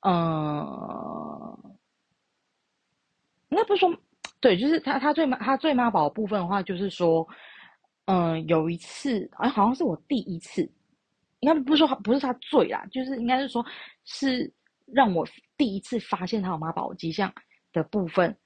[0.01, 1.79] 嗯，
[3.49, 3.97] 应该不是说，
[4.41, 7.27] 对，就是他他最妈他最妈宝的部分的话，就是说，
[8.07, 10.63] 嗯，有一次，哎，好像是我第一次，
[11.41, 13.65] 应该不是说不是他醉啦，就是应该是说，
[14.05, 14.53] 是
[14.87, 17.33] 让我第一次发现他有妈宝迹象
[17.73, 18.37] 的部分，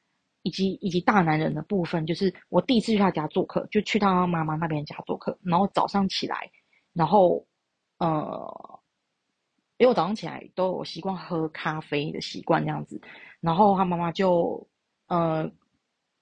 [0.42, 6.50] 以及以及大男人的部分，就是我第一次去他家做客，就去他妈妈那边家做客，然后早上起来，
[6.92, 7.46] 然后，
[7.98, 8.80] 呃。
[9.78, 13.00] 因为我早上起来都有习惯喝咖啡的习惯这样子，
[13.40, 14.68] 然后他妈妈就
[15.08, 15.50] 呃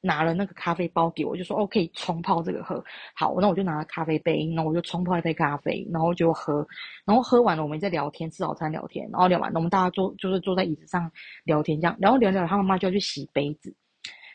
[0.00, 2.80] 拿了那个咖啡包给我，就说哦可以冲泡这个喝。
[3.16, 6.64] 好，那我就拿了咖啡杯，那我就冲泡一杯咖啡，然后就喝，
[7.04, 11.10] 然后喝完了我们在聊天吃早餐聊天，然后聊完了我们大家坐就是坐在椅子上
[11.42, 13.74] 聊天这样，然后聊聊他妈妈就要去洗杯子，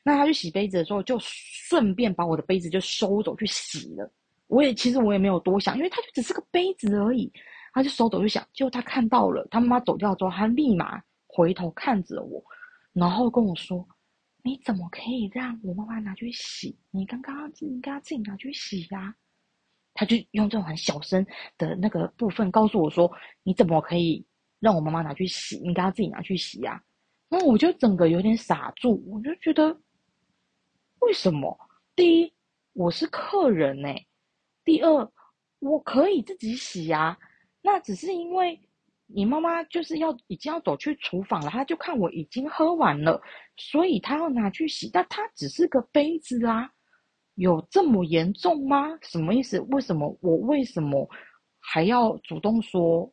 [0.04, 4.12] 那他去洗杯子的时候就顺便把我的杯子就收走去洗了。
[4.48, 7.32] 我也其实我也没有多想，因为他就只是个杯子而已。
[7.74, 12.44] 他就收走就想，结果他看到了他妈妈走掉之后，他立马回头看着我，
[12.94, 13.84] 然后跟我说
[14.44, 16.78] ：“你怎么可以让我妈妈拿去洗？
[16.92, 19.16] 你刚刚应该自己拿去洗呀。”
[19.96, 21.26] 他就用这种很小声
[21.58, 23.12] 的那个部分告诉我说
[23.42, 24.24] ：“你怎么可以
[24.60, 25.58] 让我妈妈拿去洗？
[25.58, 26.80] 你应该自己拿去洗呀。”
[27.28, 29.76] 那我就整个有点傻住，我就觉得
[31.06, 31.58] 为什么？
[31.96, 32.34] 第一，
[32.74, 33.94] 我是客人呢；
[34.64, 35.12] 第二，
[35.60, 37.18] 我可以自己洗呀。
[37.62, 38.60] 那只是因为
[39.06, 43.22] 你妈妈就是要已经要走去厨房了，她就看我已经喝完了，
[43.58, 44.90] 所以她要拿去洗。
[44.92, 46.72] 但她只是个杯子啊，
[47.36, 48.98] 有这么严重吗？
[49.02, 49.60] 什么意思？
[49.60, 51.08] 为什么我为什么
[51.60, 53.12] 还要主动说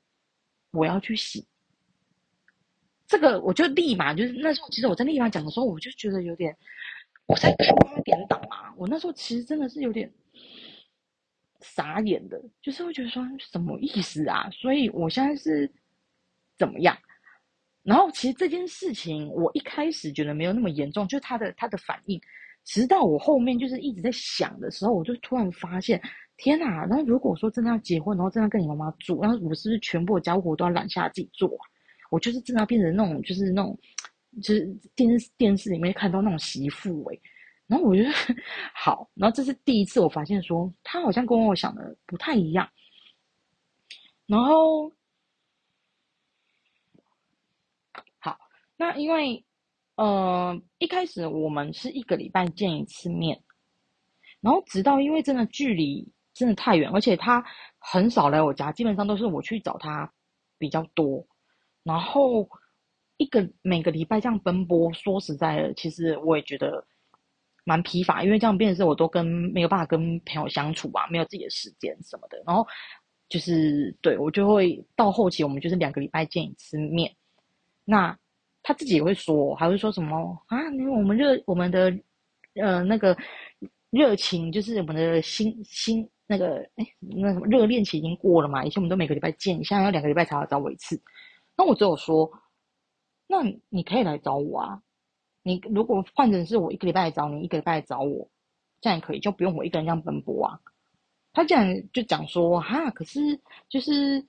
[0.71, 1.45] 我要去洗？
[3.07, 6.57] 这个我就立马就是那时候，其实我在立马讲的时候，我就觉得有点
[7.31, 8.75] 我在看八点档啊。
[8.77, 10.11] 我那时候其实真的是有点。
[11.63, 14.49] 傻眼的，就是会觉得说什么意思啊？
[14.51, 15.71] 所以我现在是
[16.57, 16.97] 怎么样？
[17.83, 22.19] 然后其实这件事情，我一开始觉得没有那么严重，就是他的他的反应，
[22.65, 26.01] 直到我后面就是一直在想的时候，我就突然发现，
[26.39, 26.87] 天哪！
[26.89, 31.51] 那如果说真的要结婚，然后真的跟你妈妈住，然后我是不是全部的家务活都要揽下自己做？
[32.11, 33.79] 我就是真的要变成那种，就是那种，
[34.43, 37.19] 就是电视电视里面看到那种媳妇哎。
[37.67, 38.11] 然后我觉得
[38.75, 42.69] 好，然后这是第一次我发现说他好像跟我想的不太一样。
[44.27, 44.93] 然后
[48.19, 48.37] 好，
[48.77, 49.45] 那因为
[49.97, 53.41] 呃一开始我们是一个礼拜见一次面，
[54.41, 57.45] 然后直到因为真的距离真的太远，而且他
[57.79, 60.13] 很少来我家，基本上都是我去找他
[60.59, 61.25] 比较多。
[61.85, 62.49] 然后
[63.21, 66.85] 一个每个礼拜这样奔波，说实在的，其实我也觉得。
[67.63, 72.43] 蛮疲乏，因为这样变成是我都跟没有办法跟朋友相处啊，没有自己的时间什么的。
[72.45, 72.67] 然后
[73.29, 77.15] 就是对我就会到后期，我们就是两个礼拜见一次面。
[77.85, 78.17] 那
[78.63, 80.59] 他自己也会说，还会说什么啊？
[80.73, 81.95] 因为我们热我们的
[82.55, 83.17] 呃那个
[83.91, 88.65] 热情，就是我们的心心那个哎那什么热恋期已经过了嘛？
[88.65, 91.01] 以前我们都每个礼拜见，现在要两个礼拜才要找我一次。
[91.57, 92.29] 那我只有说，
[93.31, 94.83] 那你可以来找我啊。
[95.45, 98.29] 你如果换成是我一个礼拜来找你，一个礼拜来找我，
[98.81, 100.59] 这样也可以，就不用我一个人这样奔波啊。
[101.33, 104.21] 他这样就讲说，哈，可是就是，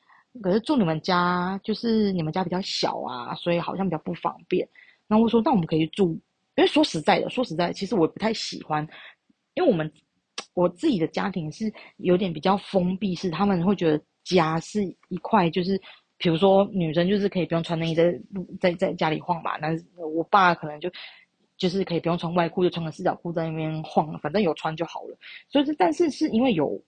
[0.43, 4.69] 可是住你们家，就是你们家比较小啊，所以好像比较不方便。
[5.07, 6.11] 那我说，那我们可以住，
[6.55, 8.87] 因为说实在的，说实在，其实我不太喜欢，
[9.55, 9.91] 因为我们
[10.53, 15.81] 我自己的家庭是有点比较封闭，是他们会觉得家是一块就是。
[16.21, 18.15] 比如说，女生就是可以不用穿内衣在
[18.59, 19.69] 在在家里晃吧，那
[20.05, 20.87] 我爸可能就
[21.57, 25.17] 就是可以不用穿外裤，就穿个四角裤在那边晃，反正有穿就好了。
[25.49, 26.79] 所以，但是是因为有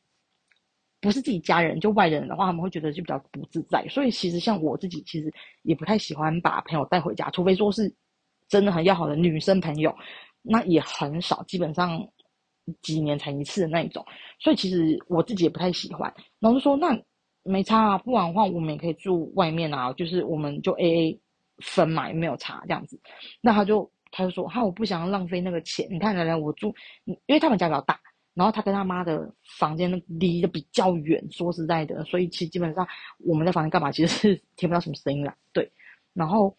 [1.01, 3.83] 不是自己家人，就外人的话，他们会觉得就比较不自在。
[3.89, 7.91] 所以，其实像我自己，其实也不太喜欢把朋友带回家，除非说是
[8.47, 9.95] 真的很要好的女生朋友，
[10.43, 12.07] 那也很少，基本上
[12.83, 14.05] 几年才一次的那一种。
[14.39, 16.13] 所以，其实我自己也不太喜欢。
[16.39, 16.95] 然后就说那。
[17.43, 21.19] 没差啊，不然的话我们也可以住外面啊，就是我们就 A A
[21.59, 22.99] 分嘛，也没有差这样子。
[23.41, 25.87] 那他就他就说，哈，我不想要浪费那个钱。
[25.91, 26.73] 你看，来来我住，
[27.05, 27.99] 因为他们家比较大，
[28.33, 29.29] 然后他跟他妈的
[29.59, 31.23] 房间离得比较远。
[31.31, 32.87] 说实在的，所以其实基本上
[33.19, 35.35] 我们在房间干嘛，其实是 听不到什么声音啦。
[35.51, 35.69] 对，
[36.13, 36.55] 然后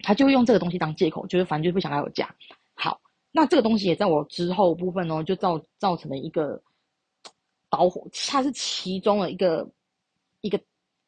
[0.00, 2.34] 他就用这个东西当借口，就是反正就是不想来我家。
[2.74, 6.60] 好，那这个东西也在我之后部分呢，就造造成了一个
[7.70, 9.66] 导火，它是其中的一个。
[10.42, 10.60] 一个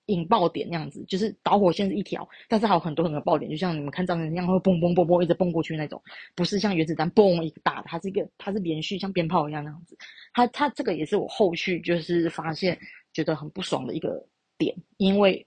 [0.06, 6.02] 引爆点那样子，就是导火线是一条，但是还有很多很多爆点，就像你们看战争一样，会嘣嘣嘣嘣一直蹦过去那种，
[6.34, 9.96] 不是像原子弹嘣一个大的，它是一个它是连续像鞭炮一样那样子。
[10.32, 12.78] 它它这个也是我后续就是发现
[13.12, 14.26] 觉得很不爽的一个
[14.58, 15.46] 点，因为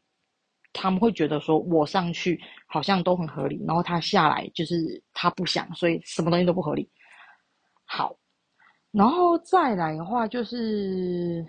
[0.73, 6.89] 他们会觉得说我上去好像都很合理，然后他下来就是他不想，所以什么东西都不合理。
[7.85, 8.17] 好，
[8.91, 11.45] 然后再来的话就是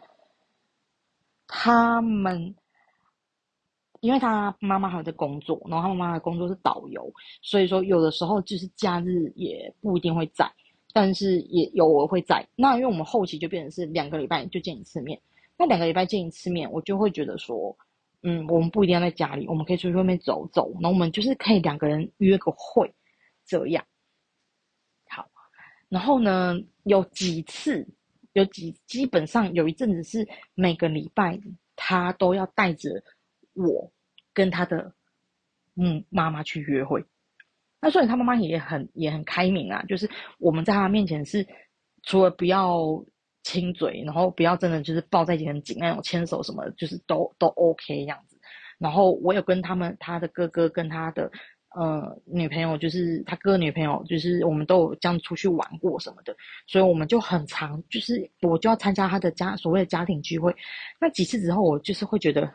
[1.49, 2.55] 他们。
[4.01, 10.49] 因为他妈妈还有在工作，然后他妈妈的工作是导游，所以说有的时候就是假日也不一定会在，
[10.93, 12.47] 但是也有我会在。
[12.55, 15.21] 那因为我们后期就变成是两个礼拜就见一次面，
[15.57, 17.77] 那两个礼拜见一次面，我就会觉得说，
[18.23, 22.89] 嗯，我们不一定要在家里，我们可以出去外面走走，然后我们就是可以两个人约个会，
[23.45, 23.85] 这样。
[25.09, 25.29] 好，
[25.89, 27.85] 然后呢，有几次，
[28.33, 31.39] 有几基本上有一阵子是每个礼拜
[31.77, 32.91] 他都要带着。
[33.61, 33.93] 我
[34.33, 34.95] 跟他的
[35.75, 37.05] 嗯妈妈去约会，
[37.81, 41.45] 那所以他妈妈也很也很开明啊，就是我们在他面前是
[42.05, 43.05] 除了不要
[43.43, 48.39] 亲嘴，然后不要真的就是抱在一起很紧那种牵手什么，就是都都 OK 样子。
[48.79, 51.29] 然后我有跟他们他的哥哥跟他的
[51.75, 56.35] 呃女朋友，就是他哥女朋友，就是我们都有这样出去玩过什么的，
[56.67, 60.55] 所以我们就很常就是我就要参加他的家所谓的家庭聚会，
[61.01, 62.53] 那几次之后我就是会觉得。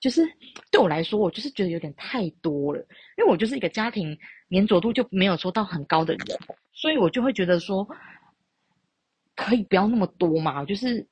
[0.00, 0.22] 就是
[0.70, 2.80] 对我来说，我就是觉得有点太多了，
[3.18, 4.16] 因为我就是一个家庭
[4.48, 6.38] 粘着度就没有说到很高的人，
[6.72, 7.86] 所以我就会觉得说，
[9.36, 11.06] 可以不要那么多嘛，就是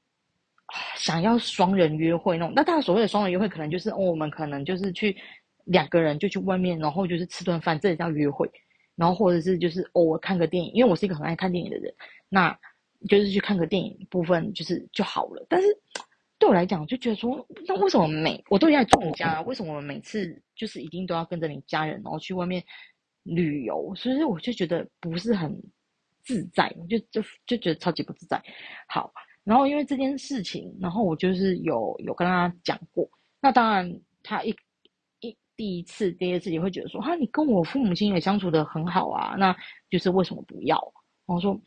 [0.96, 2.54] 想要双人约会那种。
[2.56, 5.14] 那当然所谓的双人约会，可能就是我们可能就是去
[5.68, 8.50] 两个人就去外面，然后就是吃顿饭，这也叫约会。
[8.96, 11.94] 然后或者是就是偶尔看个电影，因为我是一个很爱看电影的人，
[12.28, 12.58] 那
[13.08, 15.46] 就是去看个电影部分就是就好了。
[15.48, 15.66] 但是。
[16.40, 19.42] 对我来讲，就觉得说，那为什么每我都要住你家？
[19.42, 22.62] 为什么我每次就是一定都要跟着你家人，然后去外面
[23.24, 23.92] 旅游？
[23.96, 25.52] 所以我就觉得不是很
[26.22, 28.40] 自在，就就就觉得超级不自在。
[28.86, 33.10] 好，然后因为这件事情，然后我就是有有跟他讲过。
[33.40, 34.54] 那当然，他一
[35.58, 39.54] 第一次、第二次也会觉得说，哈，你跟我父母亲也相处的很好啊，那
[39.90, 40.76] 就是为什么不要？
[41.26, 41.60] 然后说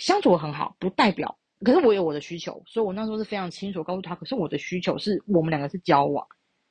[0.00, 1.38] 相处很好，不代表。
[1.64, 4.16] 可是我有我的需求，所以我那时候是非常清楚告诉他。
[4.16, 6.26] 可是我的需求是我们两个是交往，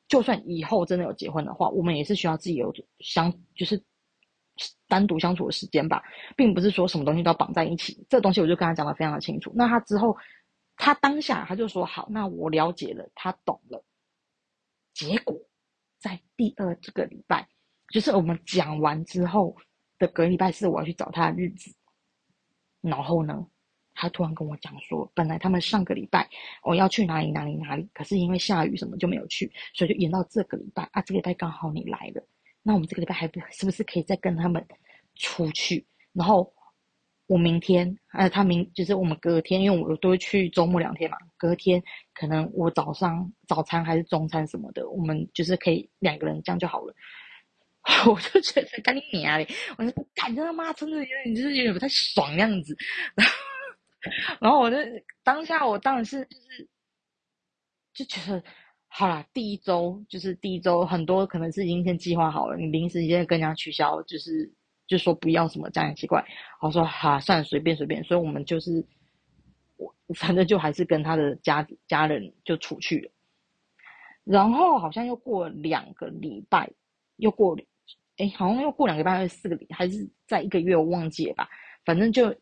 [0.10, 3.82] 就算以后真的有结婚的话，我们也是需要自己有相，就是
[4.90, 6.04] 单独相处的时间吧，
[6.36, 8.06] 并不是说什么东西都要绑在一起。
[8.10, 9.52] 这东西我就跟他讲的非常的清楚。
[9.56, 10.16] 那他之后，
[10.76, 13.82] 他当下他就说好，那我了解了，他懂了。
[14.94, 15.36] 结果
[16.04, 17.48] 在第二这个礼拜，
[17.94, 19.56] 就是我们讲完之后
[19.98, 21.74] 的隔礼拜四，我要去找他的日子，
[22.82, 23.48] 然后呢？
[23.96, 26.28] 他突然跟我讲说，本来他们上个礼拜
[26.64, 31.02] 我要去哪里哪里哪里，可是因为下雨什么就没有去，所以就延到这个礼拜啊。
[31.04, 32.28] 这个礼拜刚好你来了，
[32.64, 34.66] 那我们这个礼拜还不是不是可以再跟他们
[35.14, 35.86] 出去？
[36.12, 36.52] 然后
[37.28, 41.82] 我明天，呃，他明就是我们隔天，因为我都会去周末两天嘛，隔天
[42.14, 46.94] 可能我早上早餐还是中餐什么的，我们就是可以两个人这样就好了。
[48.08, 52.78] 我就觉得赶紧撵嘞，我说感觉他妈真的有点就是有点不太爽那样子。
[54.40, 54.78] 然后我就
[55.24, 56.70] 当下，我当然是就是
[57.94, 58.44] 就觉得
[58.88, 64.50] 好啦，第一周就是第一周，很多可能是已经先计划好了，你临时直接跟人家取消，就是
[64.94, 66.24] 就说不要什么这样奇怪。
[66.62, 68.04] 我说好，算了，随便随便。
[68.04, 68.86] 所以我们就是
[69.78, 73.12] 我反正就还是跟他的家家人就出去了。
[74.24, 76.70] 然后好像又过两个礼拜，
[77.18, 77.58] 又过
[78.18, 81.50] 哎，好像又过两个礼拜还是四个礼，还是在一个月，我忘记了吧？
[81.84, 82.34] 反正就。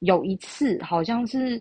[0.00, 1.60] 有一次，好像是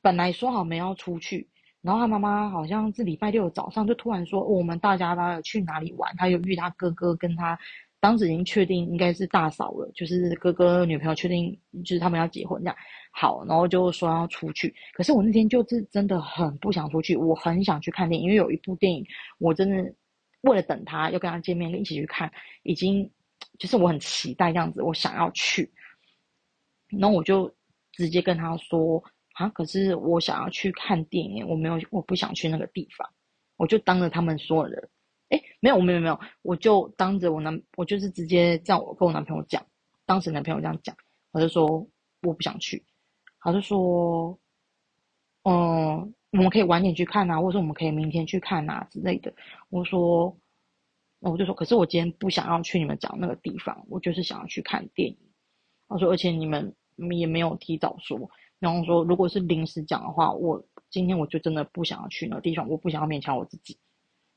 [0.00, 1.48] 本来说好没要出去，
[1.80, 6.14] 然后他妈妈好像是礼拜六早上就突然说，我们大家要去哪里玩？
[6.16, 7.58] 他有遇他哥哥跟他，
[8.02, 12.76] 当时已经确定应该是大嫂了，就是哥哥女朋友确定就是他们要结婚这样。
[13.12, 19.06] 好，然后就说要出去，可是我那天就是真的很不想出去，我很想去看电影，因为有一部电影
[19.38, 19.94] 我真的
[20.40, 22.28] 为了等他要跟他见面一起去看，
[22.64, 23.08] 已经
[23.56, 25.70] 就是我很期待这样子，我想要去。
[26.98, 27.48] 然后我就
[27.92, 29.00] 直接跟他说
[29.34, 33.08] 啊，可是我想要去看电影，我没有，我不想去那个地方。
[33.58, 34.88] 我就当着他们所有人，
[35.32, 39.66] 哎，没有，没有，没有，我就当着我男，我就是直接这样，我跟我男朋友讲，
[40.04, 40.94] 当时男朋友这样讲，
[41.32, 41.88] 我就说
[42.22, 42.84] 我不想去，
[43.40, 44.38] 他就说，
[45.44, 49.32] 嗯，我们可以晚点去看啊，或者说我们可以明天去看啊之类的。
[49.70, 50.36] 我说，
[51.20, 55.16] 我就说，可是我今天不想要去你们讲那个地方，我就是想要去看电影。
[55.88, 56.74] 他说，而且你们。
[57.18, 58.30] 也没有提早说，
[58.60, 63.78] 然后说如果是临时讲的话，我今天我就真的不想要去那个地方，我不想要勉强我自己。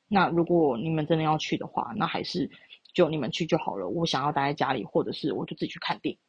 [0.08, 2.50] 那如果你们真的要去的话，那还是
[2.94, 3.88] 就你们去就好了。
[3.88, 6.20] 我想要待在家里，或者是我就自己去看电影。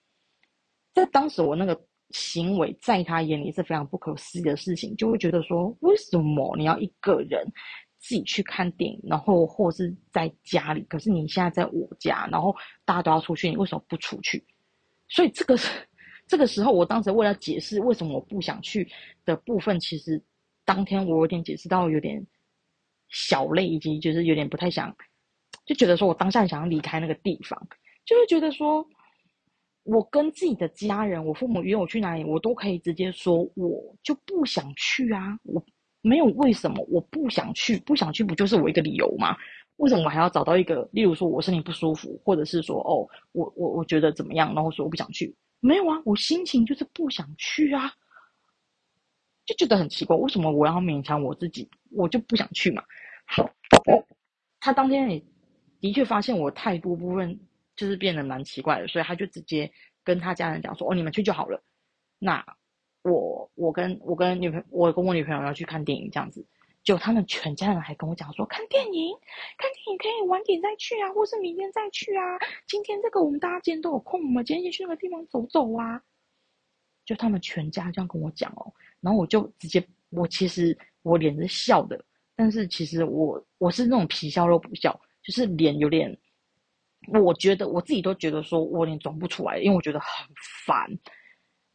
[0.95, 1.79] 在当时我那个
[2.11, 7.47] 行为，在他眼里是非常不可思议的事情，就会觉得说，为什么你要一个人
[7.99, 12.55] 自己去看电影，然后或是在家里，可是你现在在我家，然后
[12.85, 14.43] 大家都要出去，你为什么不出去？
[15.09, 15.68] 所以这个是
[16.27, 18.89] 这个时候，我当时为了解释为什么我不想去
[19.24, 20.20] 的部分，其实
[20.64, 22.27] 当天我有点解释到有点
[23.09, 24.94] 小累，以及就是有点不太想，
[25.64, 27.61] 就觉得说我当下想要离开那个地方，
[28.04, 28.86] 就会觉得说。
[29.88, 35.38] 我跟自己的家人，我父母约我去哪里，我都可以直接说，我就不想去啊！
[35.44, 35.64] 我
[36.02, 39.36] 没有为什么我不想去，不想去不就是我一个理由吗？
[39.76, 45.32] 为什么我还要找到一个，例如说我身体不舒服，或者是说哦，我我我觉得怎么样，然后说我不想去？
[45.61, 47.92] 没有啊，我心情就是不想去啊，
[49.47, 51.70] 就觉得很奇怪，为什么我要勉强我自己？
[51.92, 52.82] 我就不想去嘛。
[53.26, 53.49] 好，
[54.61, 55.24] 他当天也
[55.80, 57.40] 的确发现我态度部分。
[57.76, 59.70] 就是变得蛮奇怪的，所以他就直接
[60.03, 61.62] 跟他家人讲说：“哦，你们去就好了。
[62.18, 62.42] 那
[63.03, 66.47] 我我跟我跟女朋友，我跟我女朋友要去看电影，这样子。
[66.82, 69.14] 就他们全家人还跟我讲说，看电影，
[69.59, 72.38] 看电影可以晚点再去啊，或是明天再去啊。
[72.66, 76.03] 今天这个我们大家今天都有空，我们今天先去那个地方走走啊。
[77.05, 86.16] 就他们全家这样跟我讲哦，然后我就直接，我其实我脸是笑的，但是其实我我是那种皮笑肉不笑，就是脸有点。
[87.22, 90.26] 我觉得我自己都觉得说，我有点装不出来，因为我觉得很
[90.66, 90.90] 烦。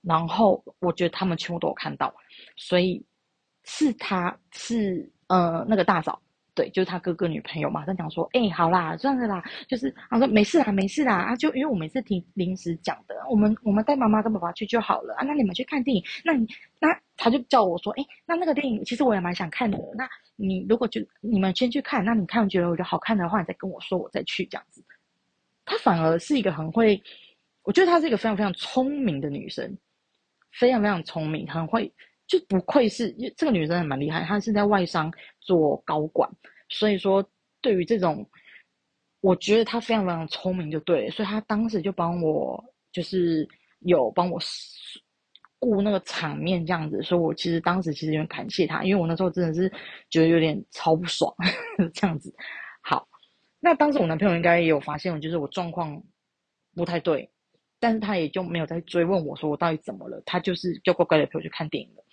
[0.02, 2.14] 然后我觉得他们全部都有看到，
[2.58, 3.02] 所以
[3.64, 6.22] 是他是呃那个大嫂，
[6.54, 11.16] 对，就是他哥哥女朋友嘛，他讲说，哎，好啦，算了啦，就是他说没事啦，没事啦。
[11.16, 15.14] 啊，就因为我每次听临时讲的，我们我们带妈妈跟爸爸去就好了。
[15.16, 16.46] 啊，那你们去看电影，那你
[16.80, 24.84] 那他就叫我说，哎，那那个电影其实我也蛮想看的，那你如果就你们先去看，那你看觉得我觉得好看的话，你再跟我说，我再去这样子。
[25.64, 27.02] 她反而是一个很会，
[27.64, 29.78] 我觉得她是一个非常非常聪明的女生，
[30.52, 31.90] 非常非常聪明，很会，
[32.32, 34.24] 就不愧是这个女生也蛮厉害。
[34.24, 35.12] 她是在外商
[35.42, 36.30] 做高管，
[36.70, 37.22] 所以说
[37.60, 38.26] 对于这种，
[39.20, 41.10] 我觉得她非常非常聪明，就对。
[41.10, 42.64] 所以她当时就帮我，
[42.94, 43.46] 就是
[43.80, 44.40] 有帮我
[45.60, 47.04] 顾那个场面这样子。
[47.04, 49.70] 所以我其实当时其实有点感谢她，因为我那时候真的是
[50.10, 51.36] 觉得有点超不爽
[51.94, 52.34] 这样子。
[52.82, 53.06] 好。
[53.64, 56.02] 那当时我男朋友应该也有发现，就是我状况
[56.76, 57.30] 不太对，
[57.82, 62.04] 但是他也就没有再追问我说我到底怎么了，他就是就乖乖的陪我去看电影了。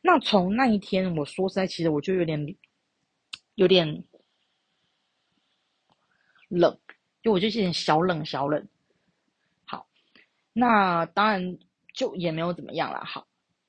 [0.00, 2.56] 那从那一天，我说实在，其实我就有点
[3.56, 4.04] 有点
[6.48, 6.78] 冷，
[7.20, 8.64] 就我就有点小冷小冷。
[9.66, 9.88] 好，
[10.52, 11.58] 那当然
[11.92, 13.04] 就也没有怎么样了。
[13.04, 13.26] 好，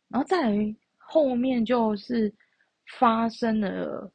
[0.08, 2.32] 然后再来后面就是
[3.00, 4.12] 发生了，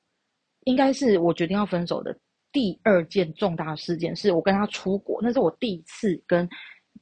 [0.67, 2.17] 应该是我决定要分手的。
[2.53, 6.49] 第二件重大事件是我跟他出国，那是我第一次跟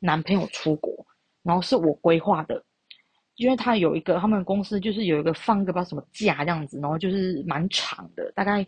[0.05, 0.93] 男朋友出国，
[1.45, 2.61] 然后是我规划的，
[3.37, 8.67] 因为他有一个他们公司就是有一个放一个不知道什么假这样子，然后就是蛮长的，大概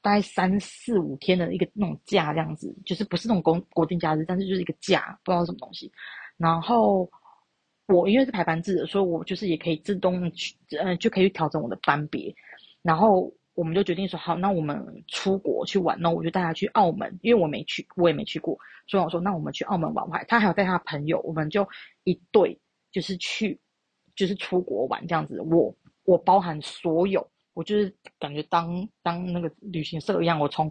[0.00, 5.92] 大概三四五天的一个那种假这样子，就是不是那种公国定假日，但是就是一个假，不知道什么东西。
[6.38, 7.06] 然后
[7.86, 12.34] 我因为是排班制的，所以我就是也可以自动去，呃，就可以调整我的班别，
[12.80, 13.30] 然后。
[13.54, 20.24] 我们就决定说好，那我们出国去玩，那我就带他去澳门，因为我没去，我也没去过，所以我说那我们去澳门玩玩。
[20.26, 21.68] 他还有带他朋友，我们就
[22.04, 22.58] 一对
[22.90, 23.60] 就是去，
[24.16, 25.38] 就是出国玩这样子。
[25.42, 25.74] 我
[26.04, 30.70] 我包含所有，我就是感觉当当那个旅行社一样，我从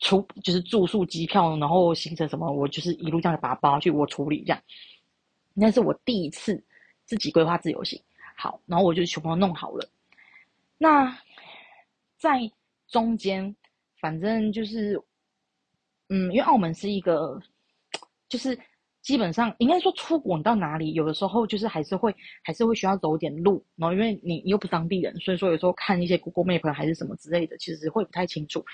[0.00, 4.60] 出就是住宿、机票，然后行程什么，我就是一路这样把它包去我处理这样。
[5.54, 6.64] 那是我第一次
[7.04, 8.02] 自己规划自由行，
[8.36, 9.88] 好，然后我就全部弄好了，
[10.78, 11.16] 那。
[12.18, 12.40] 在
[12.88, 13.54] 中间，
[14.00, 15.00] 反正就是，
[16.08, 17.40] 嗯，因为澳门是一个，
[18.28, 18.58] 就是
[19.02, 28.64] 基本上应该说出国你到哪里，有的时候就是还是会还是会需要走点路，然后因为你又不当地人，所以说有时候看一些 Google Map 还是什么之类的，其实会不太清楚。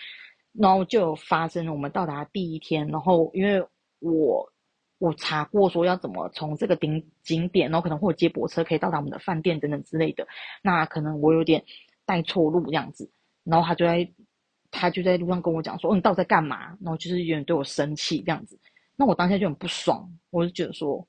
[0.53, 3.61] 然后就有发生我们到达第一天，然后因为
[3.99, 4.53] 我
[4.99, 10.27] 我查过说要怎么从这个景景点，然后可能会有接驳车可以到达我们的饭店等等之类的，
[10.63, 11.65] 那可能我有点
[12.07, 13.11] 带错路这样子。
[13.45, 14.13] 然后他就在，
[14.71, 18.59] 他就在路上跟我讲说：“哦，你到底在干嘛？”然后就是有点对我生气这样子。
[18.97, 21.07] 那我当下就很不爽，我就觉得说：“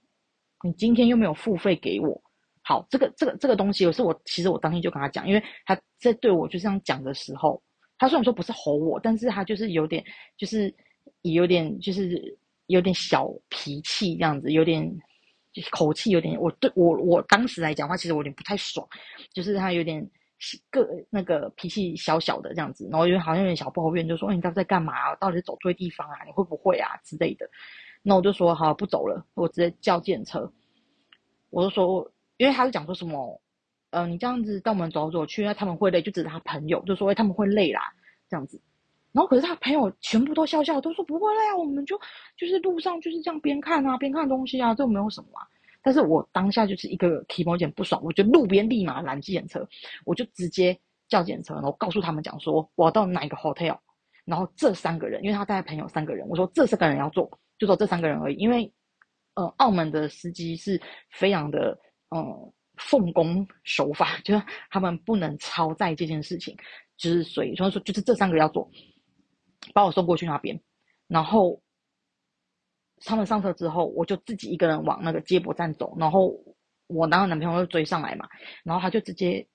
[0.63, 2.21] 你今天又没有付费给我，
[2.61, 7.61] 好，这个这个这个东西，我是我其实我当天就跟他讲，因为他在对我就这样讲的时候，
[7.97, 10.03] 他虽然说不是吼我，但是他就是有点
[10.37, 10.73] 就是
[11.21, 14.85] 有点就是有点小脾气这样子，有点
[15.71, 18.85] 口气有点，我对我我当时来讲话，其实我有点不太爽，
[19.33, 20.05] 就是他有点。”
[20.69, 25.15] 个那个脾气小小的这样子，然后就好像有点小抱怨，就说：“你到底在干嘛？
[25.15, 26.23] 到底是走错地方啊？
[26.25, 27.49] 你会不会啊之类的？”
[28.03, 30.51] 那我就说：“好，不走了，我直接叫电车。”
[31.49, 33.41] 我就说，因为他是讲说什么，
[33.91, 37.93] 呃，你这样子带我们走走去，那他们会累，就只是他朋友，就说他们会累啦，
[38.29, 38.61] 这样子。
[39.13, 41.97] 然后可是他朋友全部都笑笑，都说不会累啊，我们就
[42.35, 45.47] 就是路上就是这样边看啊边看东西啊，这没有什么啊。
[45.85, 49.69] 但是我当下就是一个提毛点不爽，我就路边立马拦计程车，
[50.03, 50.75] 我就直接
[51.07, 53.77] 叫计程车，然后告诉他们讲说我要到哪一个 hotel，
[54.25, 58.73] 然后这三个人，因为他带朋友三个人，我说这三个人要坐，就说这三个人而已，因为
[59.35, 60.81] 呃澳门的司机是
[61.11, 61.79] 非常的
[62.09, 66.57] 呃奉公守法，就是他们不能超载这件事情，
[66.97, 68.67] 就是所以所以说就是这三个要做。
[69.73, 70.61] 把我送过去那边，
[71.07, 71.59] 然后
[73.03, 76.33] 他们上车之后，我就自己一个人往那个接驳站走，然后
[76.87, 78.27] 我那个男朋友就追上来嘛，
[78.63, 79.45] 然后他就直接，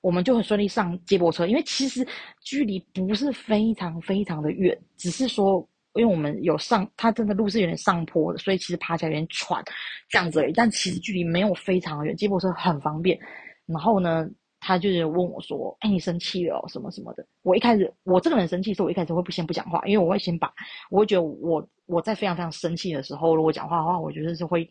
[0.00, 2.06] 我们就很顺利上接驳车，因为其实
[2.42, 9.62] 距离不是非常非常的远，只是说因为我们有上，它真的路是有点上坡的，所以其实爬起来有点喘
[10.08, 13.18] 这样子而已，但其实距离没有非常远，接驳车很方便，
[13.66, 14.28] 然后呢。
[14.60, 20.52] 他就是问我说：“哎，你生气了什么什么的？”我一开始，我这个人生气的时候，我一开始会不先不讲话，因为我会先把，
[20.90, 24.70] 我会觉得我我在非常非常生气的时候，如果讲话的话，我觉得是会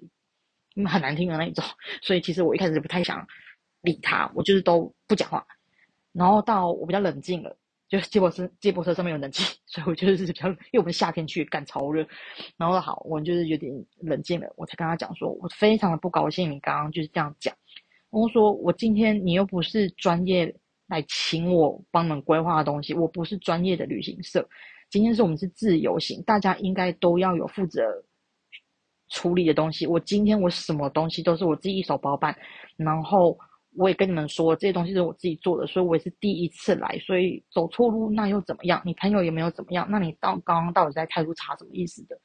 [0.88, 1.66] 很难听的那一种。
[2.02, 3.26] 所以其实我一开始不太想
[3.82, 5.46] 理他，我就是都不讲话。
[6.14, 12.06] 然后到我比较冷静了，就是接驳车接驳车上面有冷气， 所以我就是比较，因为我们夏天去干超热。
[12.58, 17.56] 然后好，我就是有点冷静了，我才跟他讲说，我非常的不高兴，你刚刚就是这样讲。
[18.12, 20.54] 我说：“我今天你又不是专业
[20.88, 24.48] 来请我帮你们规划的东西，我不是专业的旅行社。
[24.90, 27.82] 今天是我们是自由行，大家应该都要有负责
[29.10, 29.86] 处理的东西。
[29.86, 32.36] 我今天我什么东西都是我自己一手包办，
[32.76, 33.38] 然后
[33.76, 38.82] 我也跟你们说这些东西是我自己做的，所以我也是第一次来，所以走错路那又怎么样？
[38.84, 39.88] 你朋友也没有怎么样？
[39.92, 42.20] 那你到刚刚到底在态度差什么意思的？”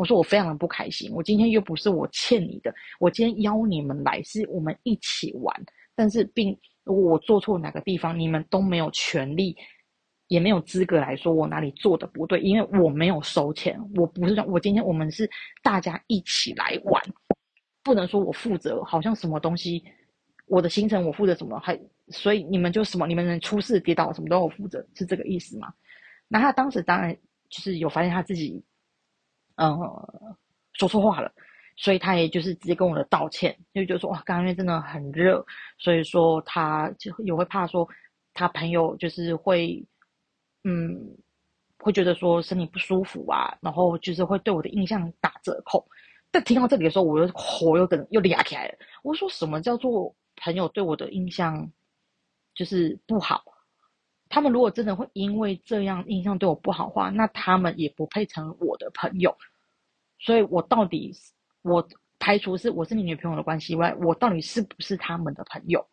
[0.00, 5.54] 我说我非常的不开心，我今天又不是我欠你的，我今天邀你们来是我们一起玩，
[5.94, 9.54] 但是并我做错哪个地方，你们都没有权利，
[10.28, 15.28] 也没有资格来说我哪里做的不对，因为我没有收钱，我不是我今天我们是
[15.62, 17.02] 大家一起来玩，
[17.82, 19.84] 不能说我负责，好像什么东西
[20.46, 21.78] 我的行程我负责什么，还
[22.08, 25.70] 所以你们就什么你们能出事跌倒什么都我负责，是这个意思吗？
[26.26, 27.14] 那他当时当然
[27.50, 28.64] 就是有发现他自己。
[29.62, 29.78] 嗯，
[30.72, 31.30] 说错话了，
[31.76, 35.44] 所以他也就是直接跟我的道歉，就觉得说哇，刚刚因为真的很热，
[35.78, 37.86] 所以说他就也会怕说
[38.32, 39.86] 他朋友就是会，
[40.64, 40.98] 嗯，
[41.78, 45.86] 会觉得说身体不舒服啊，然后就是会对我的印象打折扣。
[46.30, 48.74] 但听到这里的时候，我又火又跟又俩起来了。
[49.02, 51.70] 我说什么叫做朋友对我的印象
[52.54, 53.44] 就是不好？
[54.28, 59.36] 他们如果真的会因为这样印象对我不好的话，那他们也不配成我的朋友。
[60.20, 61.12] 所以，我到底
[61.62, 61.86] 我
[62.18, 65.84] 排除是我是你女朋友的关系外，我到底是不是他们的朋友？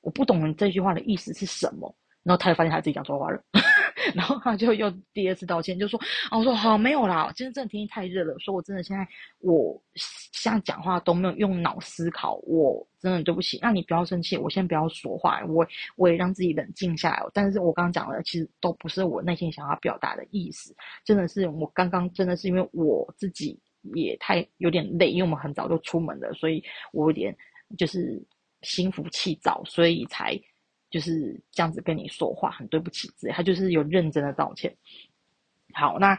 [0.00, 1.94] 我不懂你这句话的意思是什么。
[2.22, 3.42] 然后他就发现他自己讲错话了，
[4.14, 6.00] 然后他就又第二次道歉，就说
[6.30, 9.06] ：“啊，我说好没有啦，今天真的天气太热了，说我真的现在
[9.38, 13.58] 我现在讲话都没有用脑思考，我真的对不起。
[13.60, 17.22] 那你不要生气，我先不要说话，我我也让自己冷静下来。
[17.32, 23.58] 但是我刚刚讲的其实都不是我内心想要表达的意思，真的是我刚刚真的是因为我自己
[23.94, 27.36] 也太有点累，因为我们很早就出门了，所以我有点
[27.78, 28.22] 就是
[28.62, 30.40] 心浮气躁，所以才。”
[30.90, 34.76] 就是这样子跟你说话，很对不起之类，他就是有认真的道歉。
[35.72, 36.18] 好，那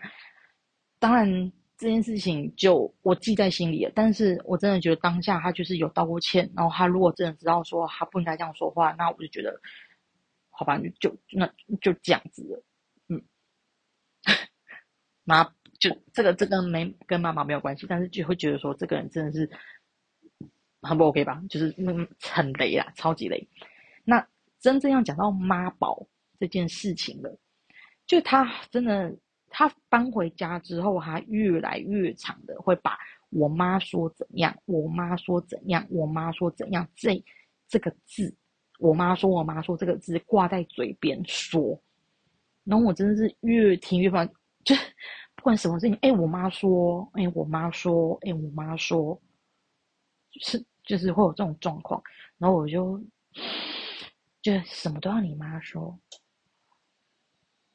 [0.98, 3.92] 当然这件事情就我记在心里了。
[3.94, 9.60] 但是我真的觉得当下他就是有道过歉，然后他如果真的知道说他不应该这样说话，那我就觉得，
[10.52, 11.46] 好吧，就那
[11.82, 12.64] 就这样子了。
[13.10, 13.22] 嗯，
[15.26, 15.44] 妈，
[15.80, 19.50] 就这个这个没跟妈妈没有关系，但是就会觉得说这个人真的是
[20.82, 21.44] 很不 OK 吧？
[21.50, 23.50] 就是嗯很雷啊，超级雷。
[24.06, 24.26] 那。
[24.62, 26.08] 真正要讲到妈宝
[26.40, 27.36] 这件事情了，
[28.06, 29.12] 就他真的，
[29.50, 32.96] 他搬回家之后，他越来越长的会把
[33.32, 37.22] 我妈说怎样，我妈说怎样，我妈说怎样，这
[37.68, 38.32] 这个字，
[38.78, 41.82] 我妈说，我妈说这个字挂在嘴边说，
[42.64, 44.30] 然后我真的是越听越烦，
[44.64, 44.76] 就
[45.36, 49.20] 不管什么事情，哎，我妈说，哎，我妈说，哎，我妈说，
[50.40, 52.00] 是就是会有这种状况，
[52.38, 53.04] 然后我就。
[54.42, 56.00] 就是什么都要你妈说，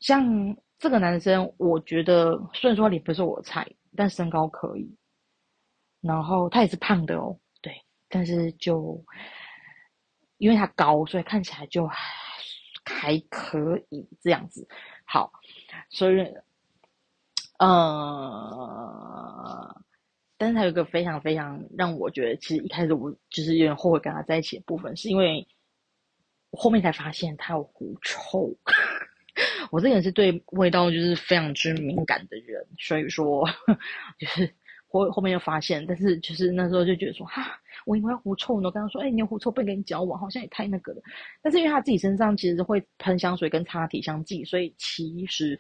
[0.01, 4.95] 像这个男生，我觉得虽然说你不是我菜，但身高可以，
[6.01, 7.73] 然后他也是胖的哦，对，
[8.09, 9.03] 但是就
[10.39, 11.89] 因为他高，所以看起来就
[12.85, 14.69] 还可以这样子。
[15.05, 15.33] 好，
[15.89, 16.27] 所以，
[17.59, 17.75] 呃，
[20.37, 25.47] 但是他有一个非常非常让我觉得，其实一开始我就是有点后悔跟他在一起的部分，是因为
[26.51, 28.57] 我后面才发现他有狐臭。
[29.71, 33.47] 我这个人是对味道就是非常之敏感的人，所以说
[34.19, 34.55] 就是
[34.89, 41.03] 后后面又发现，但是就是那时候就觉得说哈，我因为狐臭呢，跟他说，哎，你有狐臭，不能跟你交往，好像也太那个了。
[41.43, 45.59] 但是因为他自己身上其实会喷香水跟擦体香剂，所以其实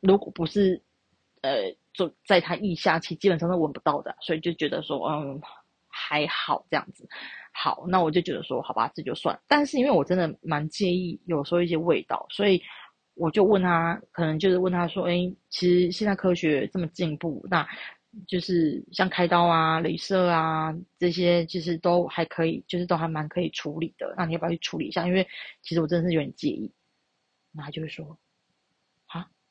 [0.00, 0.82] 如果不是
[1.42, 1.74] 呃。
[1.94, 5.40] 就在他腋下，其实基本上都闻不到的，所以就觉得说，嗯，
[5.88, 7.08] 还好这样子。
[7.60, 9.36] 好，那我就觉得说，好吧，这就算。
[9.48, 12.62] 但是因为我真的蛮介意有时候一些味道，所以
[13.14, 15.16] 我就问他，可能就是问他说，哎，
[15.50, 17.66] 其实现在科学这么进步，那
[18.28, 24.14] 就是像开刀啊、镭射啊这些，其实都还可以，就是都还蛮可以处理的。
[24.16, 25.04] 那你要不要去处理一下？
[25.06, 25.26] 因为
[25.62, 26.72] 其实我真的是有点介意。
[27.52, 28.16] 那他就会说。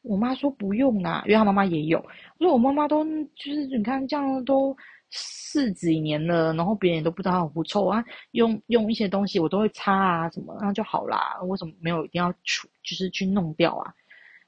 [0.04, 2.00] 我妈说不用啦，因为她妈妈也有。
[2.38, 3.04] 我说我妈妈都
[3.36, 4.74] 就是你看这样都
[5.10, 11.40] 四几年了，然后别人都不知道狐臭啊，用用一些东西我都会擦啊什么，那就好啦。
[11.44, 13.94] 为什么没有一定要除，就是去弄掉啊？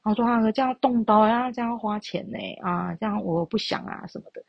[0.04, 4.44] 然后说啊这样动刀呀，这样花钱呢啊，这样我不想啊什么的。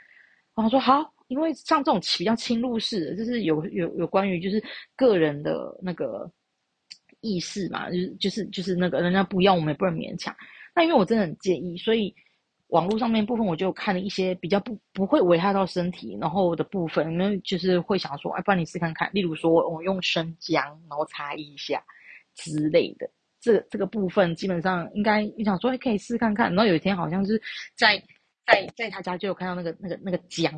[0.55, 4.63] 然后说好，因为像这种比较侵入式的，就是有有有关于就是
[4.97, 6.31] 个人的那个
[7.21, 10.35] 意识嘛，就是就是就是那个人家不要，我们也不能勉强。
[10.75, 12.15] 那因为我真的很介意，所以
[12.71, 21.83] 网络上面部分我就看了一些比较不不会危害到身体，然后的部分，那就是会想说，哎，不然你试看看，例如说我用生姜，然后擦一下
[22.35, 23.11] 之类的，
[23.41, 26.49] 这这个部分基本上应该你想说，可以试看看。
[26.55, 27.41] 然后有一天好像是
[27.75, 28.03] 在
[28.47, 30.53] 在在他家就有看到那个那个那个姜，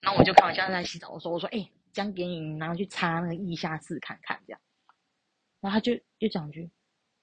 [0.00, 4.60] 然后我就开玩笑在洗澡的时候，我说，哎，姜给你，然后去擦那个腋下试看看这样，
[5.60, 6.70] 然后他就又讲句，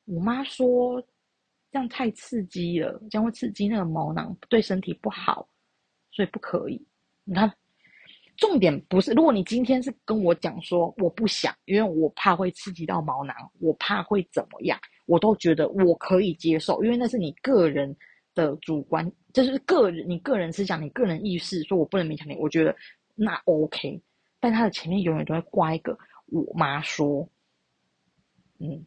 [0.06, 1.04] 我妈说。
[1.70, 5.48] 这样太刺激了，这样会刺激那个毛囊，对身体不好，
[6.12, 6.82] 所以不可以。
[7.26, 7.52] 你看，
[8.38, 17.94] 重点不是，如果你今天是跟我讲说我不想，因为我怕会刺激到毛囊，我怕会怎么样，我都觉得我可以接受，因为那是你个人
[18.34, 22.74] 的主观，就是个人你个人思想、你个人意识，说我不能勉强你，我觉得
[23.14, 24.02] 那 OK。
[24.40, 25.98] 但他的前面永远都会挂一个
[26.28, 27.28] 我妈说，
[28.60, 28.86] 嗯。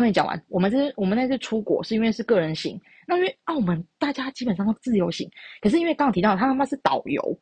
[0.00, 5.30] 刚没讲完，我们这我们那次出国是因为是个人行，那因为澳门大家基本上都自由行，
[5.60, 7.38] 可是因为刚刚提到他妈妈是导游，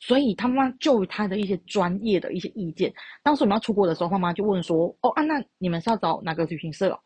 [0.00, 2.92] 所以他妈妈就他的一些专业的一些意见。
[3.22, 6.98] 当时我们要出国的时候，妈妈就问说：“哦啊，那你们是要找哪个旅行社？”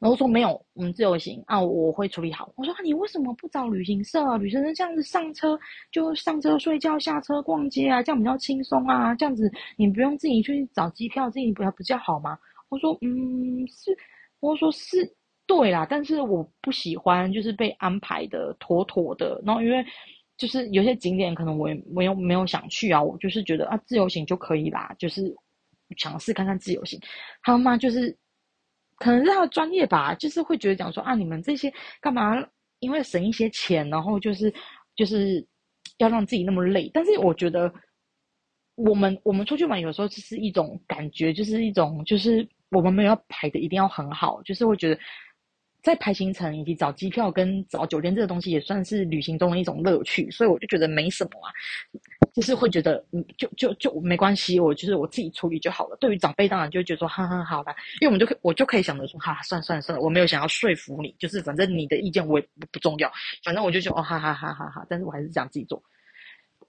[0.00, 4.38] 然后说：“没有，我们自由行啊，我会处理好。”我说：“啊，你为什么不找旅行社？
[4.38, 5.58] 旅行社这样子上车
[5.92, 12.38] 就上车睡觉，下车逛街啊，这样比较轻松啊，这样子你不用自己去找机票，自己不要比较好吗？”
[12.68, 13.96] 我说嗯是，
[14.40, 15.10] 我说是
[15.46, 19.84] 对啦，但是我不喜欢就是被安排的妥妥的，然后因为
[20.36, 25.34] 就是有些景点可能我也没有没有想去啊，我就是觉得啊自由行就可以啦，就是
[25.96, 26.98] 尝试看看自由行。
[27.42, 28.16] 他妈就是
[28.96, 32.44] 可能是他的专业吧，就是会觉得讲说啊你们这些干嘛？
[32.80, 34.52] 因为省一些钱，然后就是
[34.94, 35.46] 就是
[35.96, 37.72] 要让自己那么累，但是我觉得
[38.76, 42.46] 我们我们出去玩有时候就是一种感觉，就是一种就是。
[42.70, 44.98] 我们没有要排的一定要很好，就是会觉得
[45.80, 51.54] 在排行程以及找机票跟找酒店这个东西也算是旅行中的一种乐趣，所以我就觉得没什么啊，
[52.34, 55.96] 就是会觉得嗯，就就就没关系，我就是我自己处理就好了。
[56.00, 63.08] 对于长辈当然就会觉得说，哈哈，好吧，因为我们就可我就可以想着说，哈，算算算了，我没有想要说服你，就是反正你的意见我也不不重要，
[63.44, 65.80] 反正我就说哦，哈哈哈哈哈，但是我还是想自己做。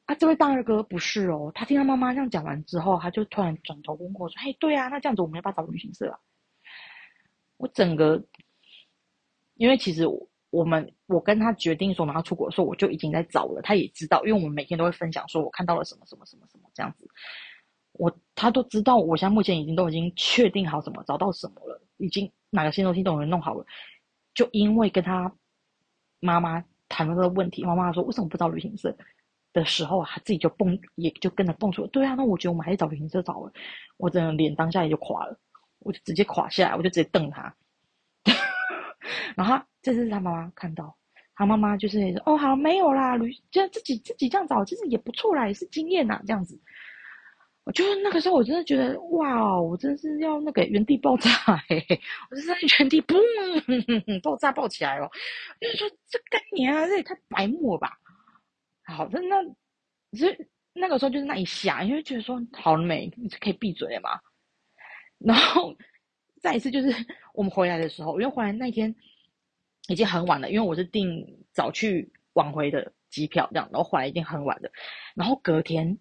[0.05, 6.19] 啊，这位大二哥不是哦，他听他妈妈这样讲完之后，他就突然转头问我说：“嘿，对啊，那这样子我们要不要找旅行社啊？”
[7.57, 8.23] 我整个，
[9.55, 10.05] 因为其实
[10.51, 13.61] 我们我跟他决定说我们要出国的时候，我就已经在找了。
[13.63, 17.07] 他也知道，因为我们每天都会分享说我看到了什么什么什么什么这样子，
[17.93, 18.97] 我他都知道。
[18.97, 23.65] 我现在目前已经都已经确定好什么找到什么了，已经哪个新东西都有弄好了。
[24.35, 25.33] 就因为跟他
[26.19, 28.95] 妈妈谈了这个问题，妈妈说为什么不找旅行社？
[29.55, 31.87] 的时候啊，他自己就蹦，也就跟着蹦出。
[31.87, 33.51] 对啊，那我觉得我们还是找旅行社找了。
[33.97, 35.39] 我真的脸当下也就垮了，
[35.79, 37.55] 我就直接垮下来，我就直接瞪他。
[39.35, 40.95] 然后这次他妈妈看到，
[41.35, 46.59] 他妈妈就是说：“哦，好，没有啦，旅就自己自己这样找，其实也不错啦，也是经验呐，这样子。”
[47.65, 51.31] 我就是那个时候，我真的觉得哇，我真是要那个原地爆炸
[51.67, 51.83] 嘿，
[52.29, 53.17] 我是在原地 嘣
[54.21, 55.09] 爆炸爆起来了。
[55.59, 57.97] 就是说，这干你啊，这也太白目了吧！
[58.85, 59.43] 好，那那，
[60.11, 64.19] 其实那个时候就是那一下，因为觉得说好了没，你可以闭嘴了嘛。
[65.17, 65.75] 然后
[66.41, 66.93] 再一次就是
[67.33, 68.93] 我们回来的时候，因为回来那天
[69.87, 74.69] 已经很晚了，因为我是订早去晚回的机票这样，然后回来已经很晚了，
[75.15, 75.97] 然后隔天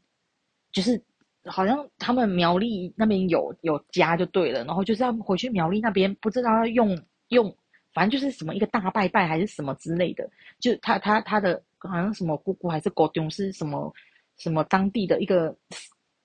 [0.73, 1.03] 就是
[1.47, 7.57] 好像他们苗栗那边有有家就对了，然后就是要回去苗栗那边，不知道要用用，
[7.93, 10.29] 反正就是什么一个大拜拜还是什么之类的，
[10.59, 13.93] 就他他他的好像什么姑姑还是高中是什么
[14.37, 15.57] 什么当地的一个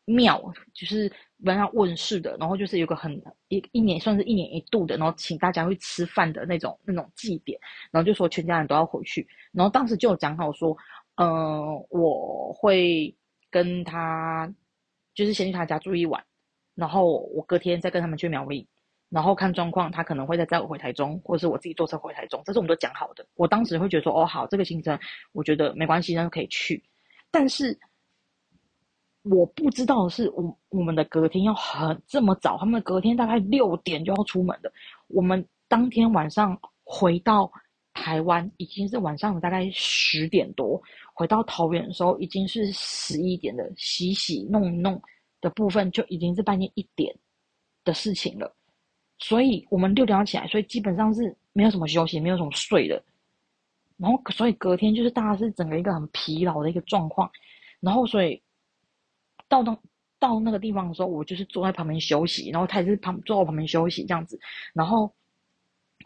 [0.05, 0.41] 庙，
[0.73, 7.59] 就是让他问世的，然后就是有个很一一年算是一年一度的，然后请大家去吃饭的那种那种祭典，
[7.91, 10.75] 然后就说全家人都要回去，然后当时就讲好说，
[11.15, 13.15] 嗯、我会
[13.51, 14.51] 跟他
[15.13, 16.23] 就是先去他家住一晚，
[16.75, 18.67] 然后我隔天再跟他们去苗栗，
[19.09, 23.25] 然后看状况，他可能会再载我回台中，或者是我自己坐车回台中，这是我们都讲好的。
[23.35, 24.97] 我当时会觉得说，哦，好，这个行程
[25.31, 26.83] 我觉得没关系，那就可以去。
[27.31, 27.77] 但是
[29.23, 34.71] 我不知道是，我我们的隔天要很这么早，他们隔天大概六点就要出门的。
[35.07, 37.51] 我们当天晚上回到
[37.93, 40.81] 台湾已经是晚上大概十点多，
[41.13, 45.01] 回到桃园的时候已经是十一点的，洗洗弄弄
[45.41, 47.13] 的部分就已经是半夜一点
[47.83, 48.55] 的事情了。
[49.19, 53.03] 所以我们六点要起来，所以基本上是没有什么休息，没有什么睡的。
[53.97, 57.29] 然后所以隔天就是大家是整个一个很疲劳的一个状况，
[57.81, 58.41] 然后所以
[59.49, 59.77] 到当
[60.19, 64.39] 到那个地方的时候，我就是坐在旁边休息，然后他也是旁坐我旁边休息这样子，
[64.73, 65.13] 然后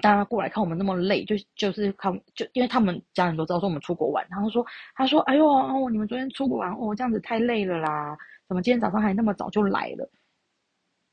[0.02, 10.10] 大家过来看我们那么累，就就是看就因为他们家人都知道说我们出国玩，然后说他说哎呦哦你们昨天出国玩哦这样子太累了啦，怎么今天早上还那么早就来了？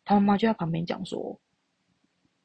[0.03, 1.38] 他妈妈就在旁边讲说。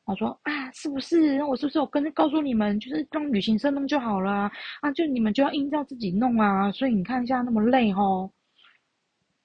[0.06, 1.38] 我说啊，是不是？
[1.38, 4.52] 那我是不是有跟告诉你们，就是让旅行社弄就好了
[4.82, 4.92] 啊？
[4.92, 6.72] 就你们就要硬照自己弄啊！
[6.72, 8.32] 所以你看一下那么累哦。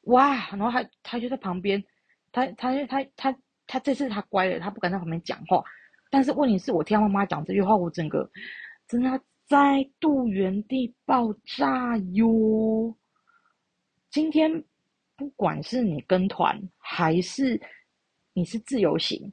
[0.02, 0.34] 哇！
[0.50, 1.82] 然后他他就在旁边，
[2.30, 3.34] 他他他他
[3.66, 5.64] 他这次他乖了，他不敢在旁边讲话。
[6.10, 8.30] 但是问题是我听妈妈讲这句话，我整个
[8.86, 12.94] 真的再度原地爆炸哟。
[14.10, 14.62] 今天
[15.16, 17.58] 不管是你跟团还是
[18.34, 19.32] 你是自由行。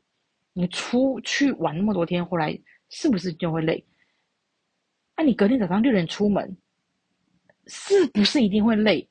[0.59, 3.85] 你出去玩那么多天回来，是不是就会累？
[5.15, 6.57] 那你隔天早上六点出门，
[7.67, 9.07] 是不是一定会累？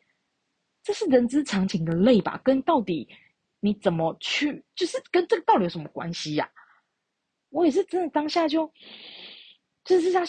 [0.83, 2.41] 这是人之常情的累吧？
[2.43, 3.09] 跟到底
[3.61, 6.51] 你怎么去，就是跟这个到底有什么关系呀？
[7.51, 8.69] 我也是真的当下就，
[9.85, 10.27] 就是像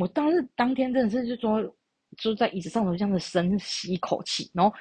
[0.00, 1.62] 我当时当天真的是就说，
[2.16, 4.76] 就在椅子上头这样子深吸一口气，然后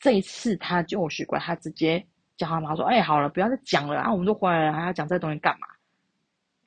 [0.00, 2.04] 这一次他就许乖，他直接。
[2.36, 4.12] 叫他妈说：“哎，好了，不要再讲了啊！
[4.12, 5.66] 我们都回来了，还要讲这东西干嘛？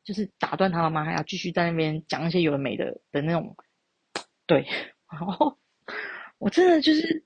[0.03, 3.55] 就是打断他妈妈，还要继续在那边讲一些有的没的的那种。
[4.47, 4.67] 对，
[5.11, 5.55] 然后
[6.39, 7.23] 我真的就是，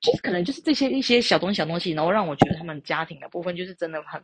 [0.00, 4.22] 就是可能就是这些一些小东西小东西，然后让我觉得他们家庭的部分就是真的很，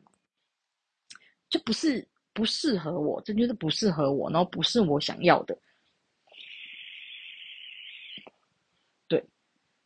[1.48, 5.58] 就不是不适合我，这就是不适合我，然后不是我想要的。
[9.08, 9.24] 对，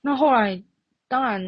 [0.03, 0.63] 那后来
[1.09, 1.43] 当然。”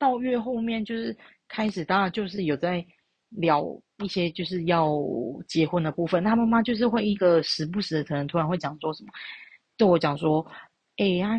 [0.00, 2.84] 到月后面就是开始，当然就是有在
[3.28, 3.64] 聊
[4.02, 4.90] 一些就是要
[5.46, 6.24] 结婚的部分。
[6.24, 9.10] 他妈妈就是会一个时不时的，可能突然会讲说什么，
[9.76, 10.44] 对我讲说
[10.96, 11.38] ：“哎呀，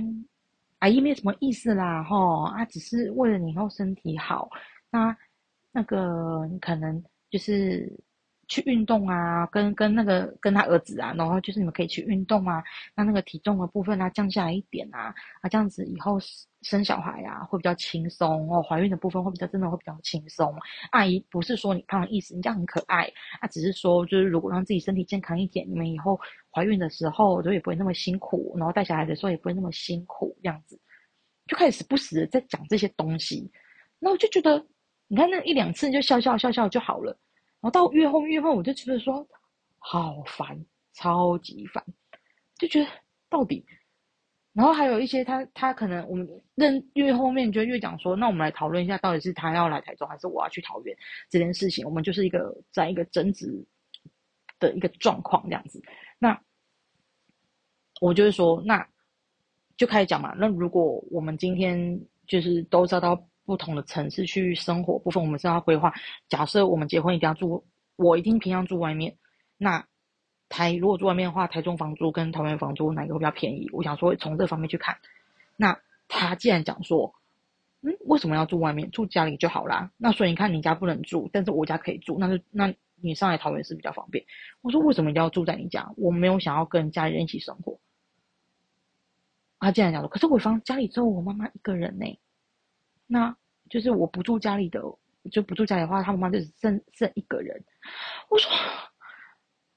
[0.79, 4.47] 阿姨没什么意思啦，吼啊，只是为了你以后身体好，
[4.91, 5.17] 那
[5.71, 7.91] 那个可能就是。”
[8.51, 12.61] 去运动啊，跟跟那个跟他儿子啊，然后就是你们可以去运动啊，
[12.93, 16.17] 那那个体重的部分啊降下来一点啊，啊这样子以后
[16.61, 20.53] 生小孩啊会比较轻松哦，怀孕的部分会比较真的会比较轻松。
[20.91, 26.19] 阿姨不是说你胖的意思，你这样很可爱，啊只是说就是如果让自己身体健康一点，你们以后
[26.53, 30.77] 怀孕的时候就也不会那么辛苦，然后带小孩的时候也不会那么辛苦，这样子
[31.47, 33.49] 就开始时不时的在讲这些东西，
[33.97, 34.61] 那我就觉得
[35.07, 37.17] 你看那一两次就笑笑笑笑就好了。
[37.61, 39.25] 然后到越后越后，我就觉得说
[39.77, 41.83] 好烦，超级烦，
[42.57, 42.89] 就觉得
[43.29, 43.63] 到底。
[44.53, 50.97] 然后还有一些他他可能我们认越后面就越讲说，那我们来讨论一下，到底是他要来台中，还是我要去桃园
[51.29, 51.85] 这件事情。
[51.85, 53.47] 我们就是一个在一个争执
[54.59, 55.81] 的一个状况这样子。
[56.17, 56.37] 那
[58.01, 58.85] 我就是说，那
[59.77, 60.33] 就开始讲嘛。
[60.35, 63.23] 那如果我们今天就是都遭到。
[63.45, 65.93] 不同的城市去生活部分，我们是要规划。
[66.29, 67.65] 假设我们结婚一定要住，
[67.95, 69.17] 我一定偏向住外面。
[69.57, 69.85] 那
[70.49, 73.69] 台如果住外面的话，台中房租跟桃园房租哪个会比较便宜？
[73.73, 74.97] 我想说从这方面去看。
[75.55, 77.13] 那他既然讲说，
[77.81, 78.91] 嗯，为什么要住外面？
[78.91, 79.91] 住家里就好啦。
[79.97, 84.25] 那所以你看，你家不能住，但是我家可以住，那就那你上来桃园是比较方便。
[84.61, 85.91] 我说为什么一定要住在你家？
[85.97, 87.79] 我没有想要跟家里人一起生活。
[89.59, 92.05] 他竟然讲说，可是我方家里只有我妈妈一个人呢。
[93.11, 93.35] 那
[93.69, 94.81] 就是我不住家里的，
[95.29, 97.61] 就不住家里的话，他妈妈就剩剩一个人。
[98.29, 98.49] 我说，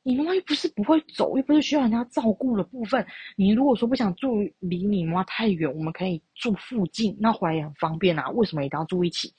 [0.04, 3.04] 你妈妈又不是不会走，又不是需要人家照顾的部分。
[3.36, 8.30] 你如果说不想住离你妈太远，我们可以住附近，那回来也很方便啊。
[8.30, 9.34] 为什么一定要住一起？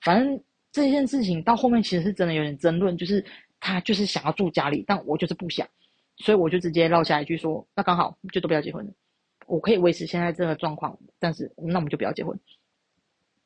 [0.00, 0.42] 反正
[0.72, 3.24] 这件事情到后面其实是真的有点争论，就是
[3.60, 5.64] 他就是想要住家里，但我就是不想，
[6.16, 8.92] 所以我就直接落下一句说：那刚好就都不要结婚了，
[9.46, 12.36] 我可以维持现在这个状况，但是那我们就不要结婚。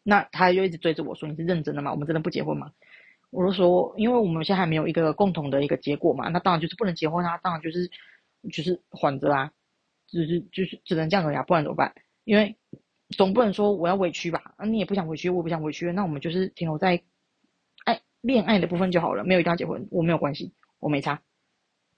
[0.08, 1.90] 那他又一直追着我说：你是认真的吗？
[1.90, 2.70] 我们真的不结婚吗？
[3.30, 7.90] 我就说，因为我们现在还没有一个共同的一个结果嘛，那当然就是不能结婚啊，当然就是
[8.52, 9.50] 就是缓着啊，
[10.06, 11.92] 就是就是只能这样子呀，不然怎么办？
[12.22, 12.56] 因为
[13.16, 17.02] 总不能说我要委屈吧，啊你也不想委屈，我不想委屈，那我们就是停留在
[17.84, 21.20] 爱恋爱的部分就好了，没有一定要结婚，我没有关系，我没差。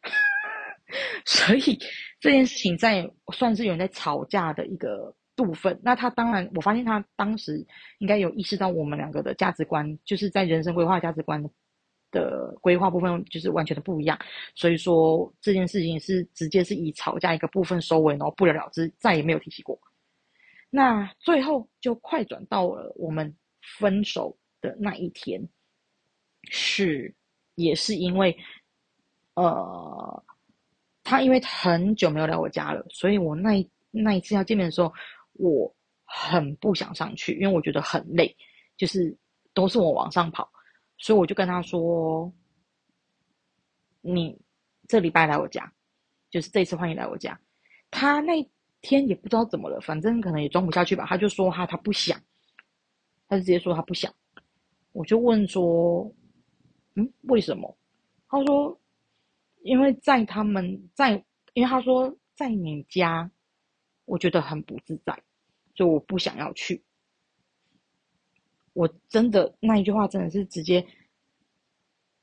[1.26, 1.78] 所以
[2.20, 5.14] 这件事情在算是有人在吵架的一个。
[5.44, 7.64] 部分，那他当然，我发现他当时
[7.98, 11.40] 应该有意识到我们两个的价值观，就是在人生规划价值观
[12.10, 14.18] 的规划部分，就是完全的不一样。
[14.54, 19.78] 所以说这件事情是直接是以吵架一个部分收尾，然后不了了之，再也没有提起过。
[20.70, 23.32] 那最后就快转到了我们
[23.78, 25.40] 分手的那一天，
[26.50, 27.14] 是
[27.54, 28.36] 也是因为，
[29.34, 30.24] 呃，
[31.04, 34.92] 他因为很久没有来我家了，所以我那那一次要见面的时候。
[35.38, 35.74] 我
[36.04, 38.36] 很不想上去，因为我觉得很累，
[38.76, 39.16] 就是
[39.54, 40.50] 都是我往上跑，
[40.96, 42.32] 所以我就跟他说
[44.02, 44.38] ：“你
[44.86, 45.72] 这礼拜来我家，
[46.30, 47.38] 就是这次欢迎来我家。”
[47.90, 48.46] 他那
[48.80, 52.20] 天也不知道怎么了，反正可能也装不下去吧，他就说他他不想，
[53.28, 54.12] 他就直接说他不想。
[54.92, 56.10] 我就问说
[56.96, 57.78] ：“嗯，为什么？”
[58.28, 58.78] 他说
[59.62, 61.12] ：“因为在他们在，
[61.54, 63.30] 因为他说在你家，
[64.04, 65.16] 我觉得很不自在。”
[65.78, 66.82] 就我不想要去，
[68.72, 70.84] 我真的那一句话真的是直接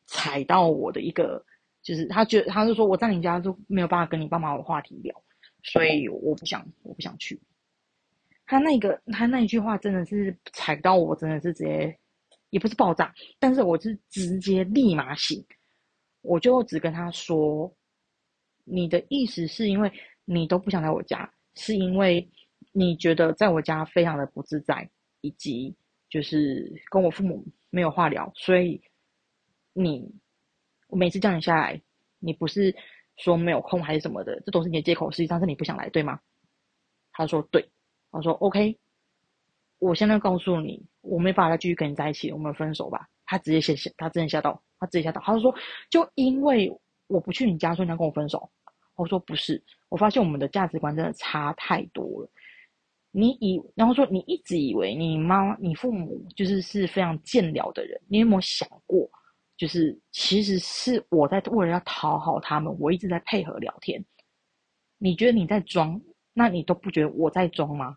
[0.07, 1.41] 踩到我的一个，
[1.81, 5.15] 就是他觉得他就说我在你家都没有办法跟你爸妈有话题聊，
[5.63, 7.41] 所以我不想我不想去。
[8.45, 11.97] 他那个他那一句话真的是踩到我，真的是直接
[12.49, 15.41] 也不是爆炸，但是我是直接立马醒，
[16.23, 17.73] 我就只跟他说，
[18.65, 19.89] 你的意思是因为
[20.25, 22.29] 你都不想来我家，是因为。
[22.71, 24.89] 你觉得在我家非常的不自在，
[25.21, 25.75] 以及
[26.09, 28.81] 就是跟我父母没有话聊，所以
[29.73, 30.09] 你
[30.87, 31.81] 我每次叫你下来，
[32.19, 32.75] 你不是
[33.17, 36.19] 说没有空还是什么的，这都是你的借口，实际上是你不想来，对吗？
[37.11, 37.69] 他说对，
[38.11, 38.77] 我说 OK，
[39.79, 43.07] 我现在告诉你，我没办法再继续跟你在一起，我们分手吧。
[43.25, 45.55] 他直接吓吓，他真的吓到，他直接吓到，他就说
[45.89, 46.71] 就因为
[47.07, 48.49] 我不去你家，所以你要跟我分手。
[48.95, 52.29] 我说不是，我发现我们的价值观真的差太多了。
[53.17, 59.09] 你以然后说你一直以为你妈你父母就是是非常健聊的人，你有没有想过，
[59.55, 64.03] 就是其实是我在为了要讨好他们，我一直在配合聊天。
[64.97, 66.01] 你觉得你在装，
[66.33, 67.95] 那你都不觉得我在装吗？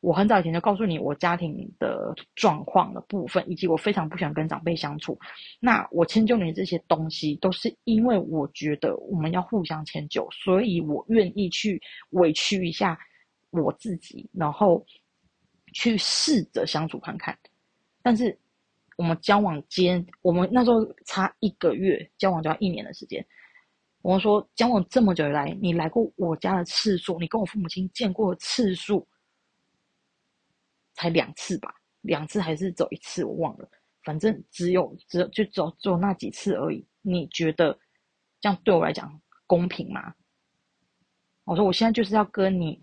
[0.00, 5.18] 我很早以前就告诉你我家庭的状况的部分，以及我非常不喜欢跟长辈相处。
[5.60, 12.98] 那我迁就你这些东西，都是因为我觉得我们要互相迁就，所以我愿意去委屈一下。
[13.50, 14.84] 我自己，然后
[15.72, 17.38] 去试着相处看看，
[18.02, 18.38] 但是
[18.96, 23.24] 我们交往间，我们那时候差一个月，交往就要一年的时间。
[24.02, 29.06] 我说交往这么久以来，你来过我家的次数，你跟我父母亲见过的次数，
[30.94, 31.74] 才两次吧？
[32.02, 33.24] 两次还是走一次？
[33.24, 33.68] 我忘了，
[34.04, 36.86] 反正只有只有就走走那几次而已。
[37.02, 37.78] 你觉得
[38.40, 40.14] 这样对我来讲公平吗？
[41.44, 42.80] 我说我现在就是要跟你。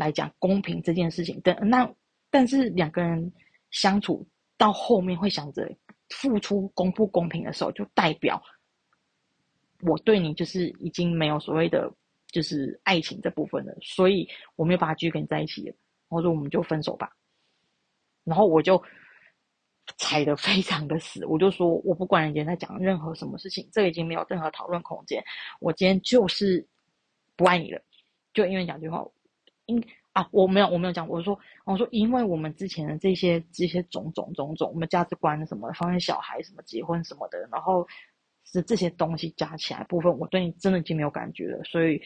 [0.00, 1.86] 来讲公平这件事情，但那
[2.30, 3.30] 但是两个人
[3.70, 4.26] 相处
[4.56, 5.70] 到后面会想着
[6.08, 8.42] 付出公不公平的时候，就代表
[9.82, 11.92] 我对你就是已经没有所谓的
[12.28, 14.26] 就是爱情这部分了，所以
[14.56, 15.76] 我没有办法继续跟你在一起了。
[16.08, 17.10] 我说我们就分手吧，
[18.24, 18.82] 然后我就
[19.98, 25.22] 踩得非常的死，我就说我不管人家在讲任何什么事情，这已经没有任何讨论空间，
[25.60, 26.66] 我今天就是
[27.36, 27.80] 不爱你了，
[28.32, 29.04] 就因为讲句话。
[29.70, 37.86] 因啊，我没有，我没有讲，我说，我说，因为我们之前的这些这些种种种种，我们价值观什么，方面小孩什么，结婚什么的，然后
[38.44, 42.02] 是这些东西加起来部分，我对你真的已经没有感觉了，所以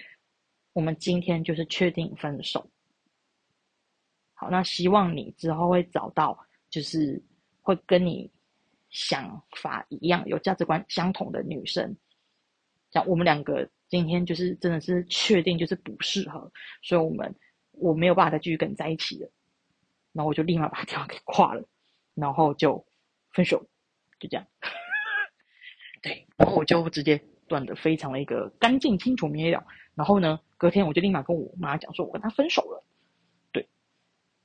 [0.74, 2.68] 我们今天就是确定分手。
[4.34, 6.38] 好，那希望你之后会找到，
[6.68, 7.22] 就是
[7.62, 8.30] 会跟你
[8.90, 11.96] 想法一样，有价值观相同的女生，
[12.90, 16.52] 像我们两个今天就是真的是确定就是不适合，
[16.82, 17.34] 所以我们。
[17.78, 19.30] 我没有办法再继续跟你在一起了，
[20.12, 21.62] 然后我就立马把电话给挂了，
[22.14, 22.84] 然后就
[23.32, 23.66] 分手，
[24.18, 24.46] 就这样。
[26.02, 29.64] 对，然后我就直接断的非常的一个干净清楚明了。
[29.94, 32.84] 然后呢，隔天我就立马跟我妈讲说，我跟他分手了。
[33.52, 33.68] 对，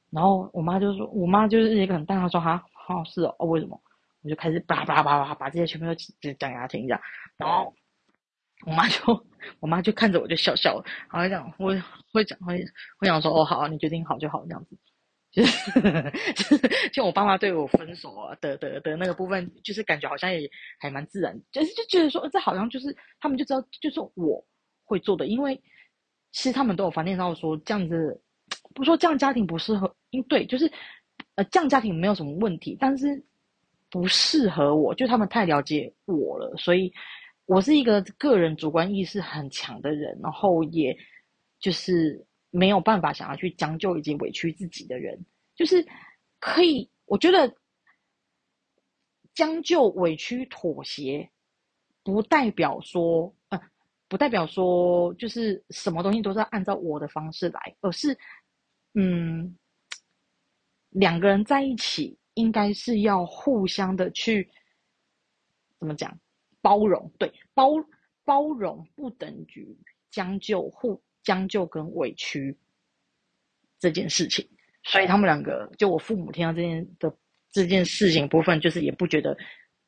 [0.09, 3.81] 然后我妈就说，我妈就是一个很淡定说，哈，好是哦，为什么？
[4.21, 7.01] 我就开始叭叭叭叭把这些全部都讲给他听，一下，
[7.37, 7.73] 然后
[8.65, 9.25] 我妈就，
[9.59, 11.73] 我妈就看着我就笑笑，然后讲，我
[12.11, 12.63] 会讲会
[12.97, 14.77] 会讲说，哦好，你决定好就好，这样子。
[15.31, 16.57] 就是
[16.91, 20.49] 就我爸妈对我分手啊的的的那个部分，就是感觉好像也
[20.79, 24.43] 还蛮自然，就是就觉得说这好像就是他们就知道就是我
[24.83, 25.55] 会做的，因为
[26.31, 28.19] 其实他们都有发现到说这样子，
[28.73, 30.69] 不说这样家庭不适合，因对就是
[31.35, 33.23] 呃这样家庭没有什么问题，但是
[33.91, 36.91] 不适合我，就他们太了解我了，所以
[37.49, 40.95] 我是一个个人主观意识很强的人，然后也
[41.59, 42.23] 就是。
[42.51, 45.23] 没有办法想要去将就以及委屈自己的人，
[45.55, 45.87] 就是
[46.39, 47.55] 可以，我觉得
[49.35, 51.29] 将就、委屈、妥协，
[52.01, 53.61] 不代表说，呃，
[54.07, 58.17] 不代表说就是什么东西都是按照我的方式来，而是，
[58.95, 59.55] 嗯，
[60.89, 64.49] 两个人在一起应该是要互相的去
[65.77, 66.19] 怎么讲
[66.61, 67.71] 包容，对，包
[68.23, 69.77] 包容不等于
[70.11, 71.01] 将就互。
[71.21, 72.57] 将就跟委屈
[73.77, 74.47] 这件事情，
[74.83, 77.13] 所以他们两个，就我父母听到这件的
[77.51, 79.37] 这件事情部分，就是也不觉得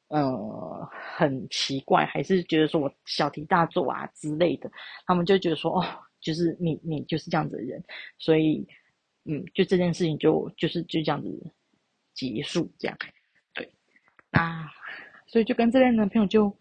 [0.10, 4.70] 呃很奇怪，还是觉得说我小题大做啊之类的。
[5.08, 5.86] 他们就觉得说，哦，
[6.20, 7.82] 就是你你就是这样子的人，
[8.20, 8.68] 所以
[9.24, 11.30] 嗯，就这件事情就就是就这样子
[12.14, 12.98] 结束，这样
[13.54, 13.74] 对。
[14.30, 14.70] 那
[15.32, 16.54] 所以就跟这位男朋友就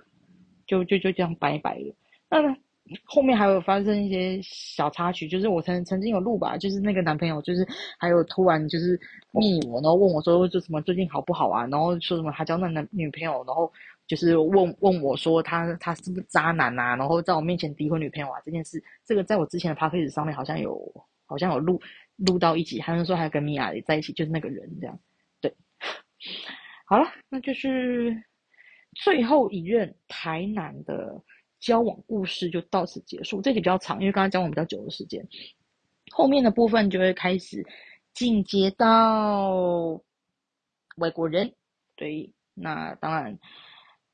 [0.66, 1.94] 就就就这样拜拜了。
[2.30, 2.56] 那。
[3.04, 7.64] 后面还有发生一些小插曲，就是我曾曾经有录吧，就是那个男朋友，就是
[7.96, 8.98] 还有突然就是
[9.30, 13.72] 密我，然后问我说就什么最近好不好啊，然后说什么他交那男女朋友，然后
[14.08, 20.76] 就是问问我说他他是不是渣男啊，然后在我面前诋毁女朋友啊这件事，这个在我之前的 p a c k a g e 上面好像有
[21.26, 21.80] 好像有录
[22.16, 24.98] 录到一集，还是说还跟米娅也在一起，就是那个人这样，
[25.40, 25.54] 对，
[26.86, 28.20] 好了，那就是
[28.95, 31.22] 最后一任台南的。
[31.61, 35.22] 交往故事就到此结束，这集比较长，因为刚刚交往比较久的时间，
[36.11, 37.62] 后面的部分就会开始
[38.14, 40.01] 进阶到
[40.97, 41.53] 外国人。
[41.97, 43.38] 对，那当然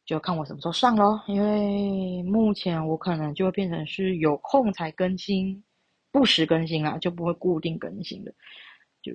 [0.05, 5.63] 就看我什么时候上咯，因为目前我可能就会变成是有空才更新，
[6.11, 8.35] 不时更新啊，就不会固定更新的。
[9.03, 9.13] 就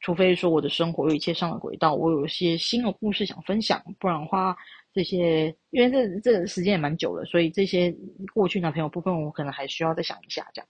[0.00, 4.56] 除非说我的生活有一切上了轨道，我有一些新的故事想分享，不然的话。
[4.92, 7.94] 这些，因为这这时间也蛮久了，所以这些
[8.34, 10.46] 过去男朋友部分，我可能还需要再想一下。
[10.52, 10.68] 这样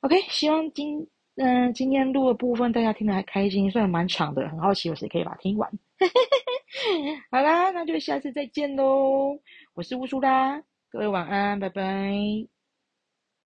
[0.00, 5.70] ，OK，希望今嗯今天录的部分大家听得还开心，虽然蛮长的，很好奇有谁可以把它听完。
[7.30, 9.38] 好啦，那就下次再见喽，
[9.74, 12.55] 我是乌苏啦，各位晚安，拜拜。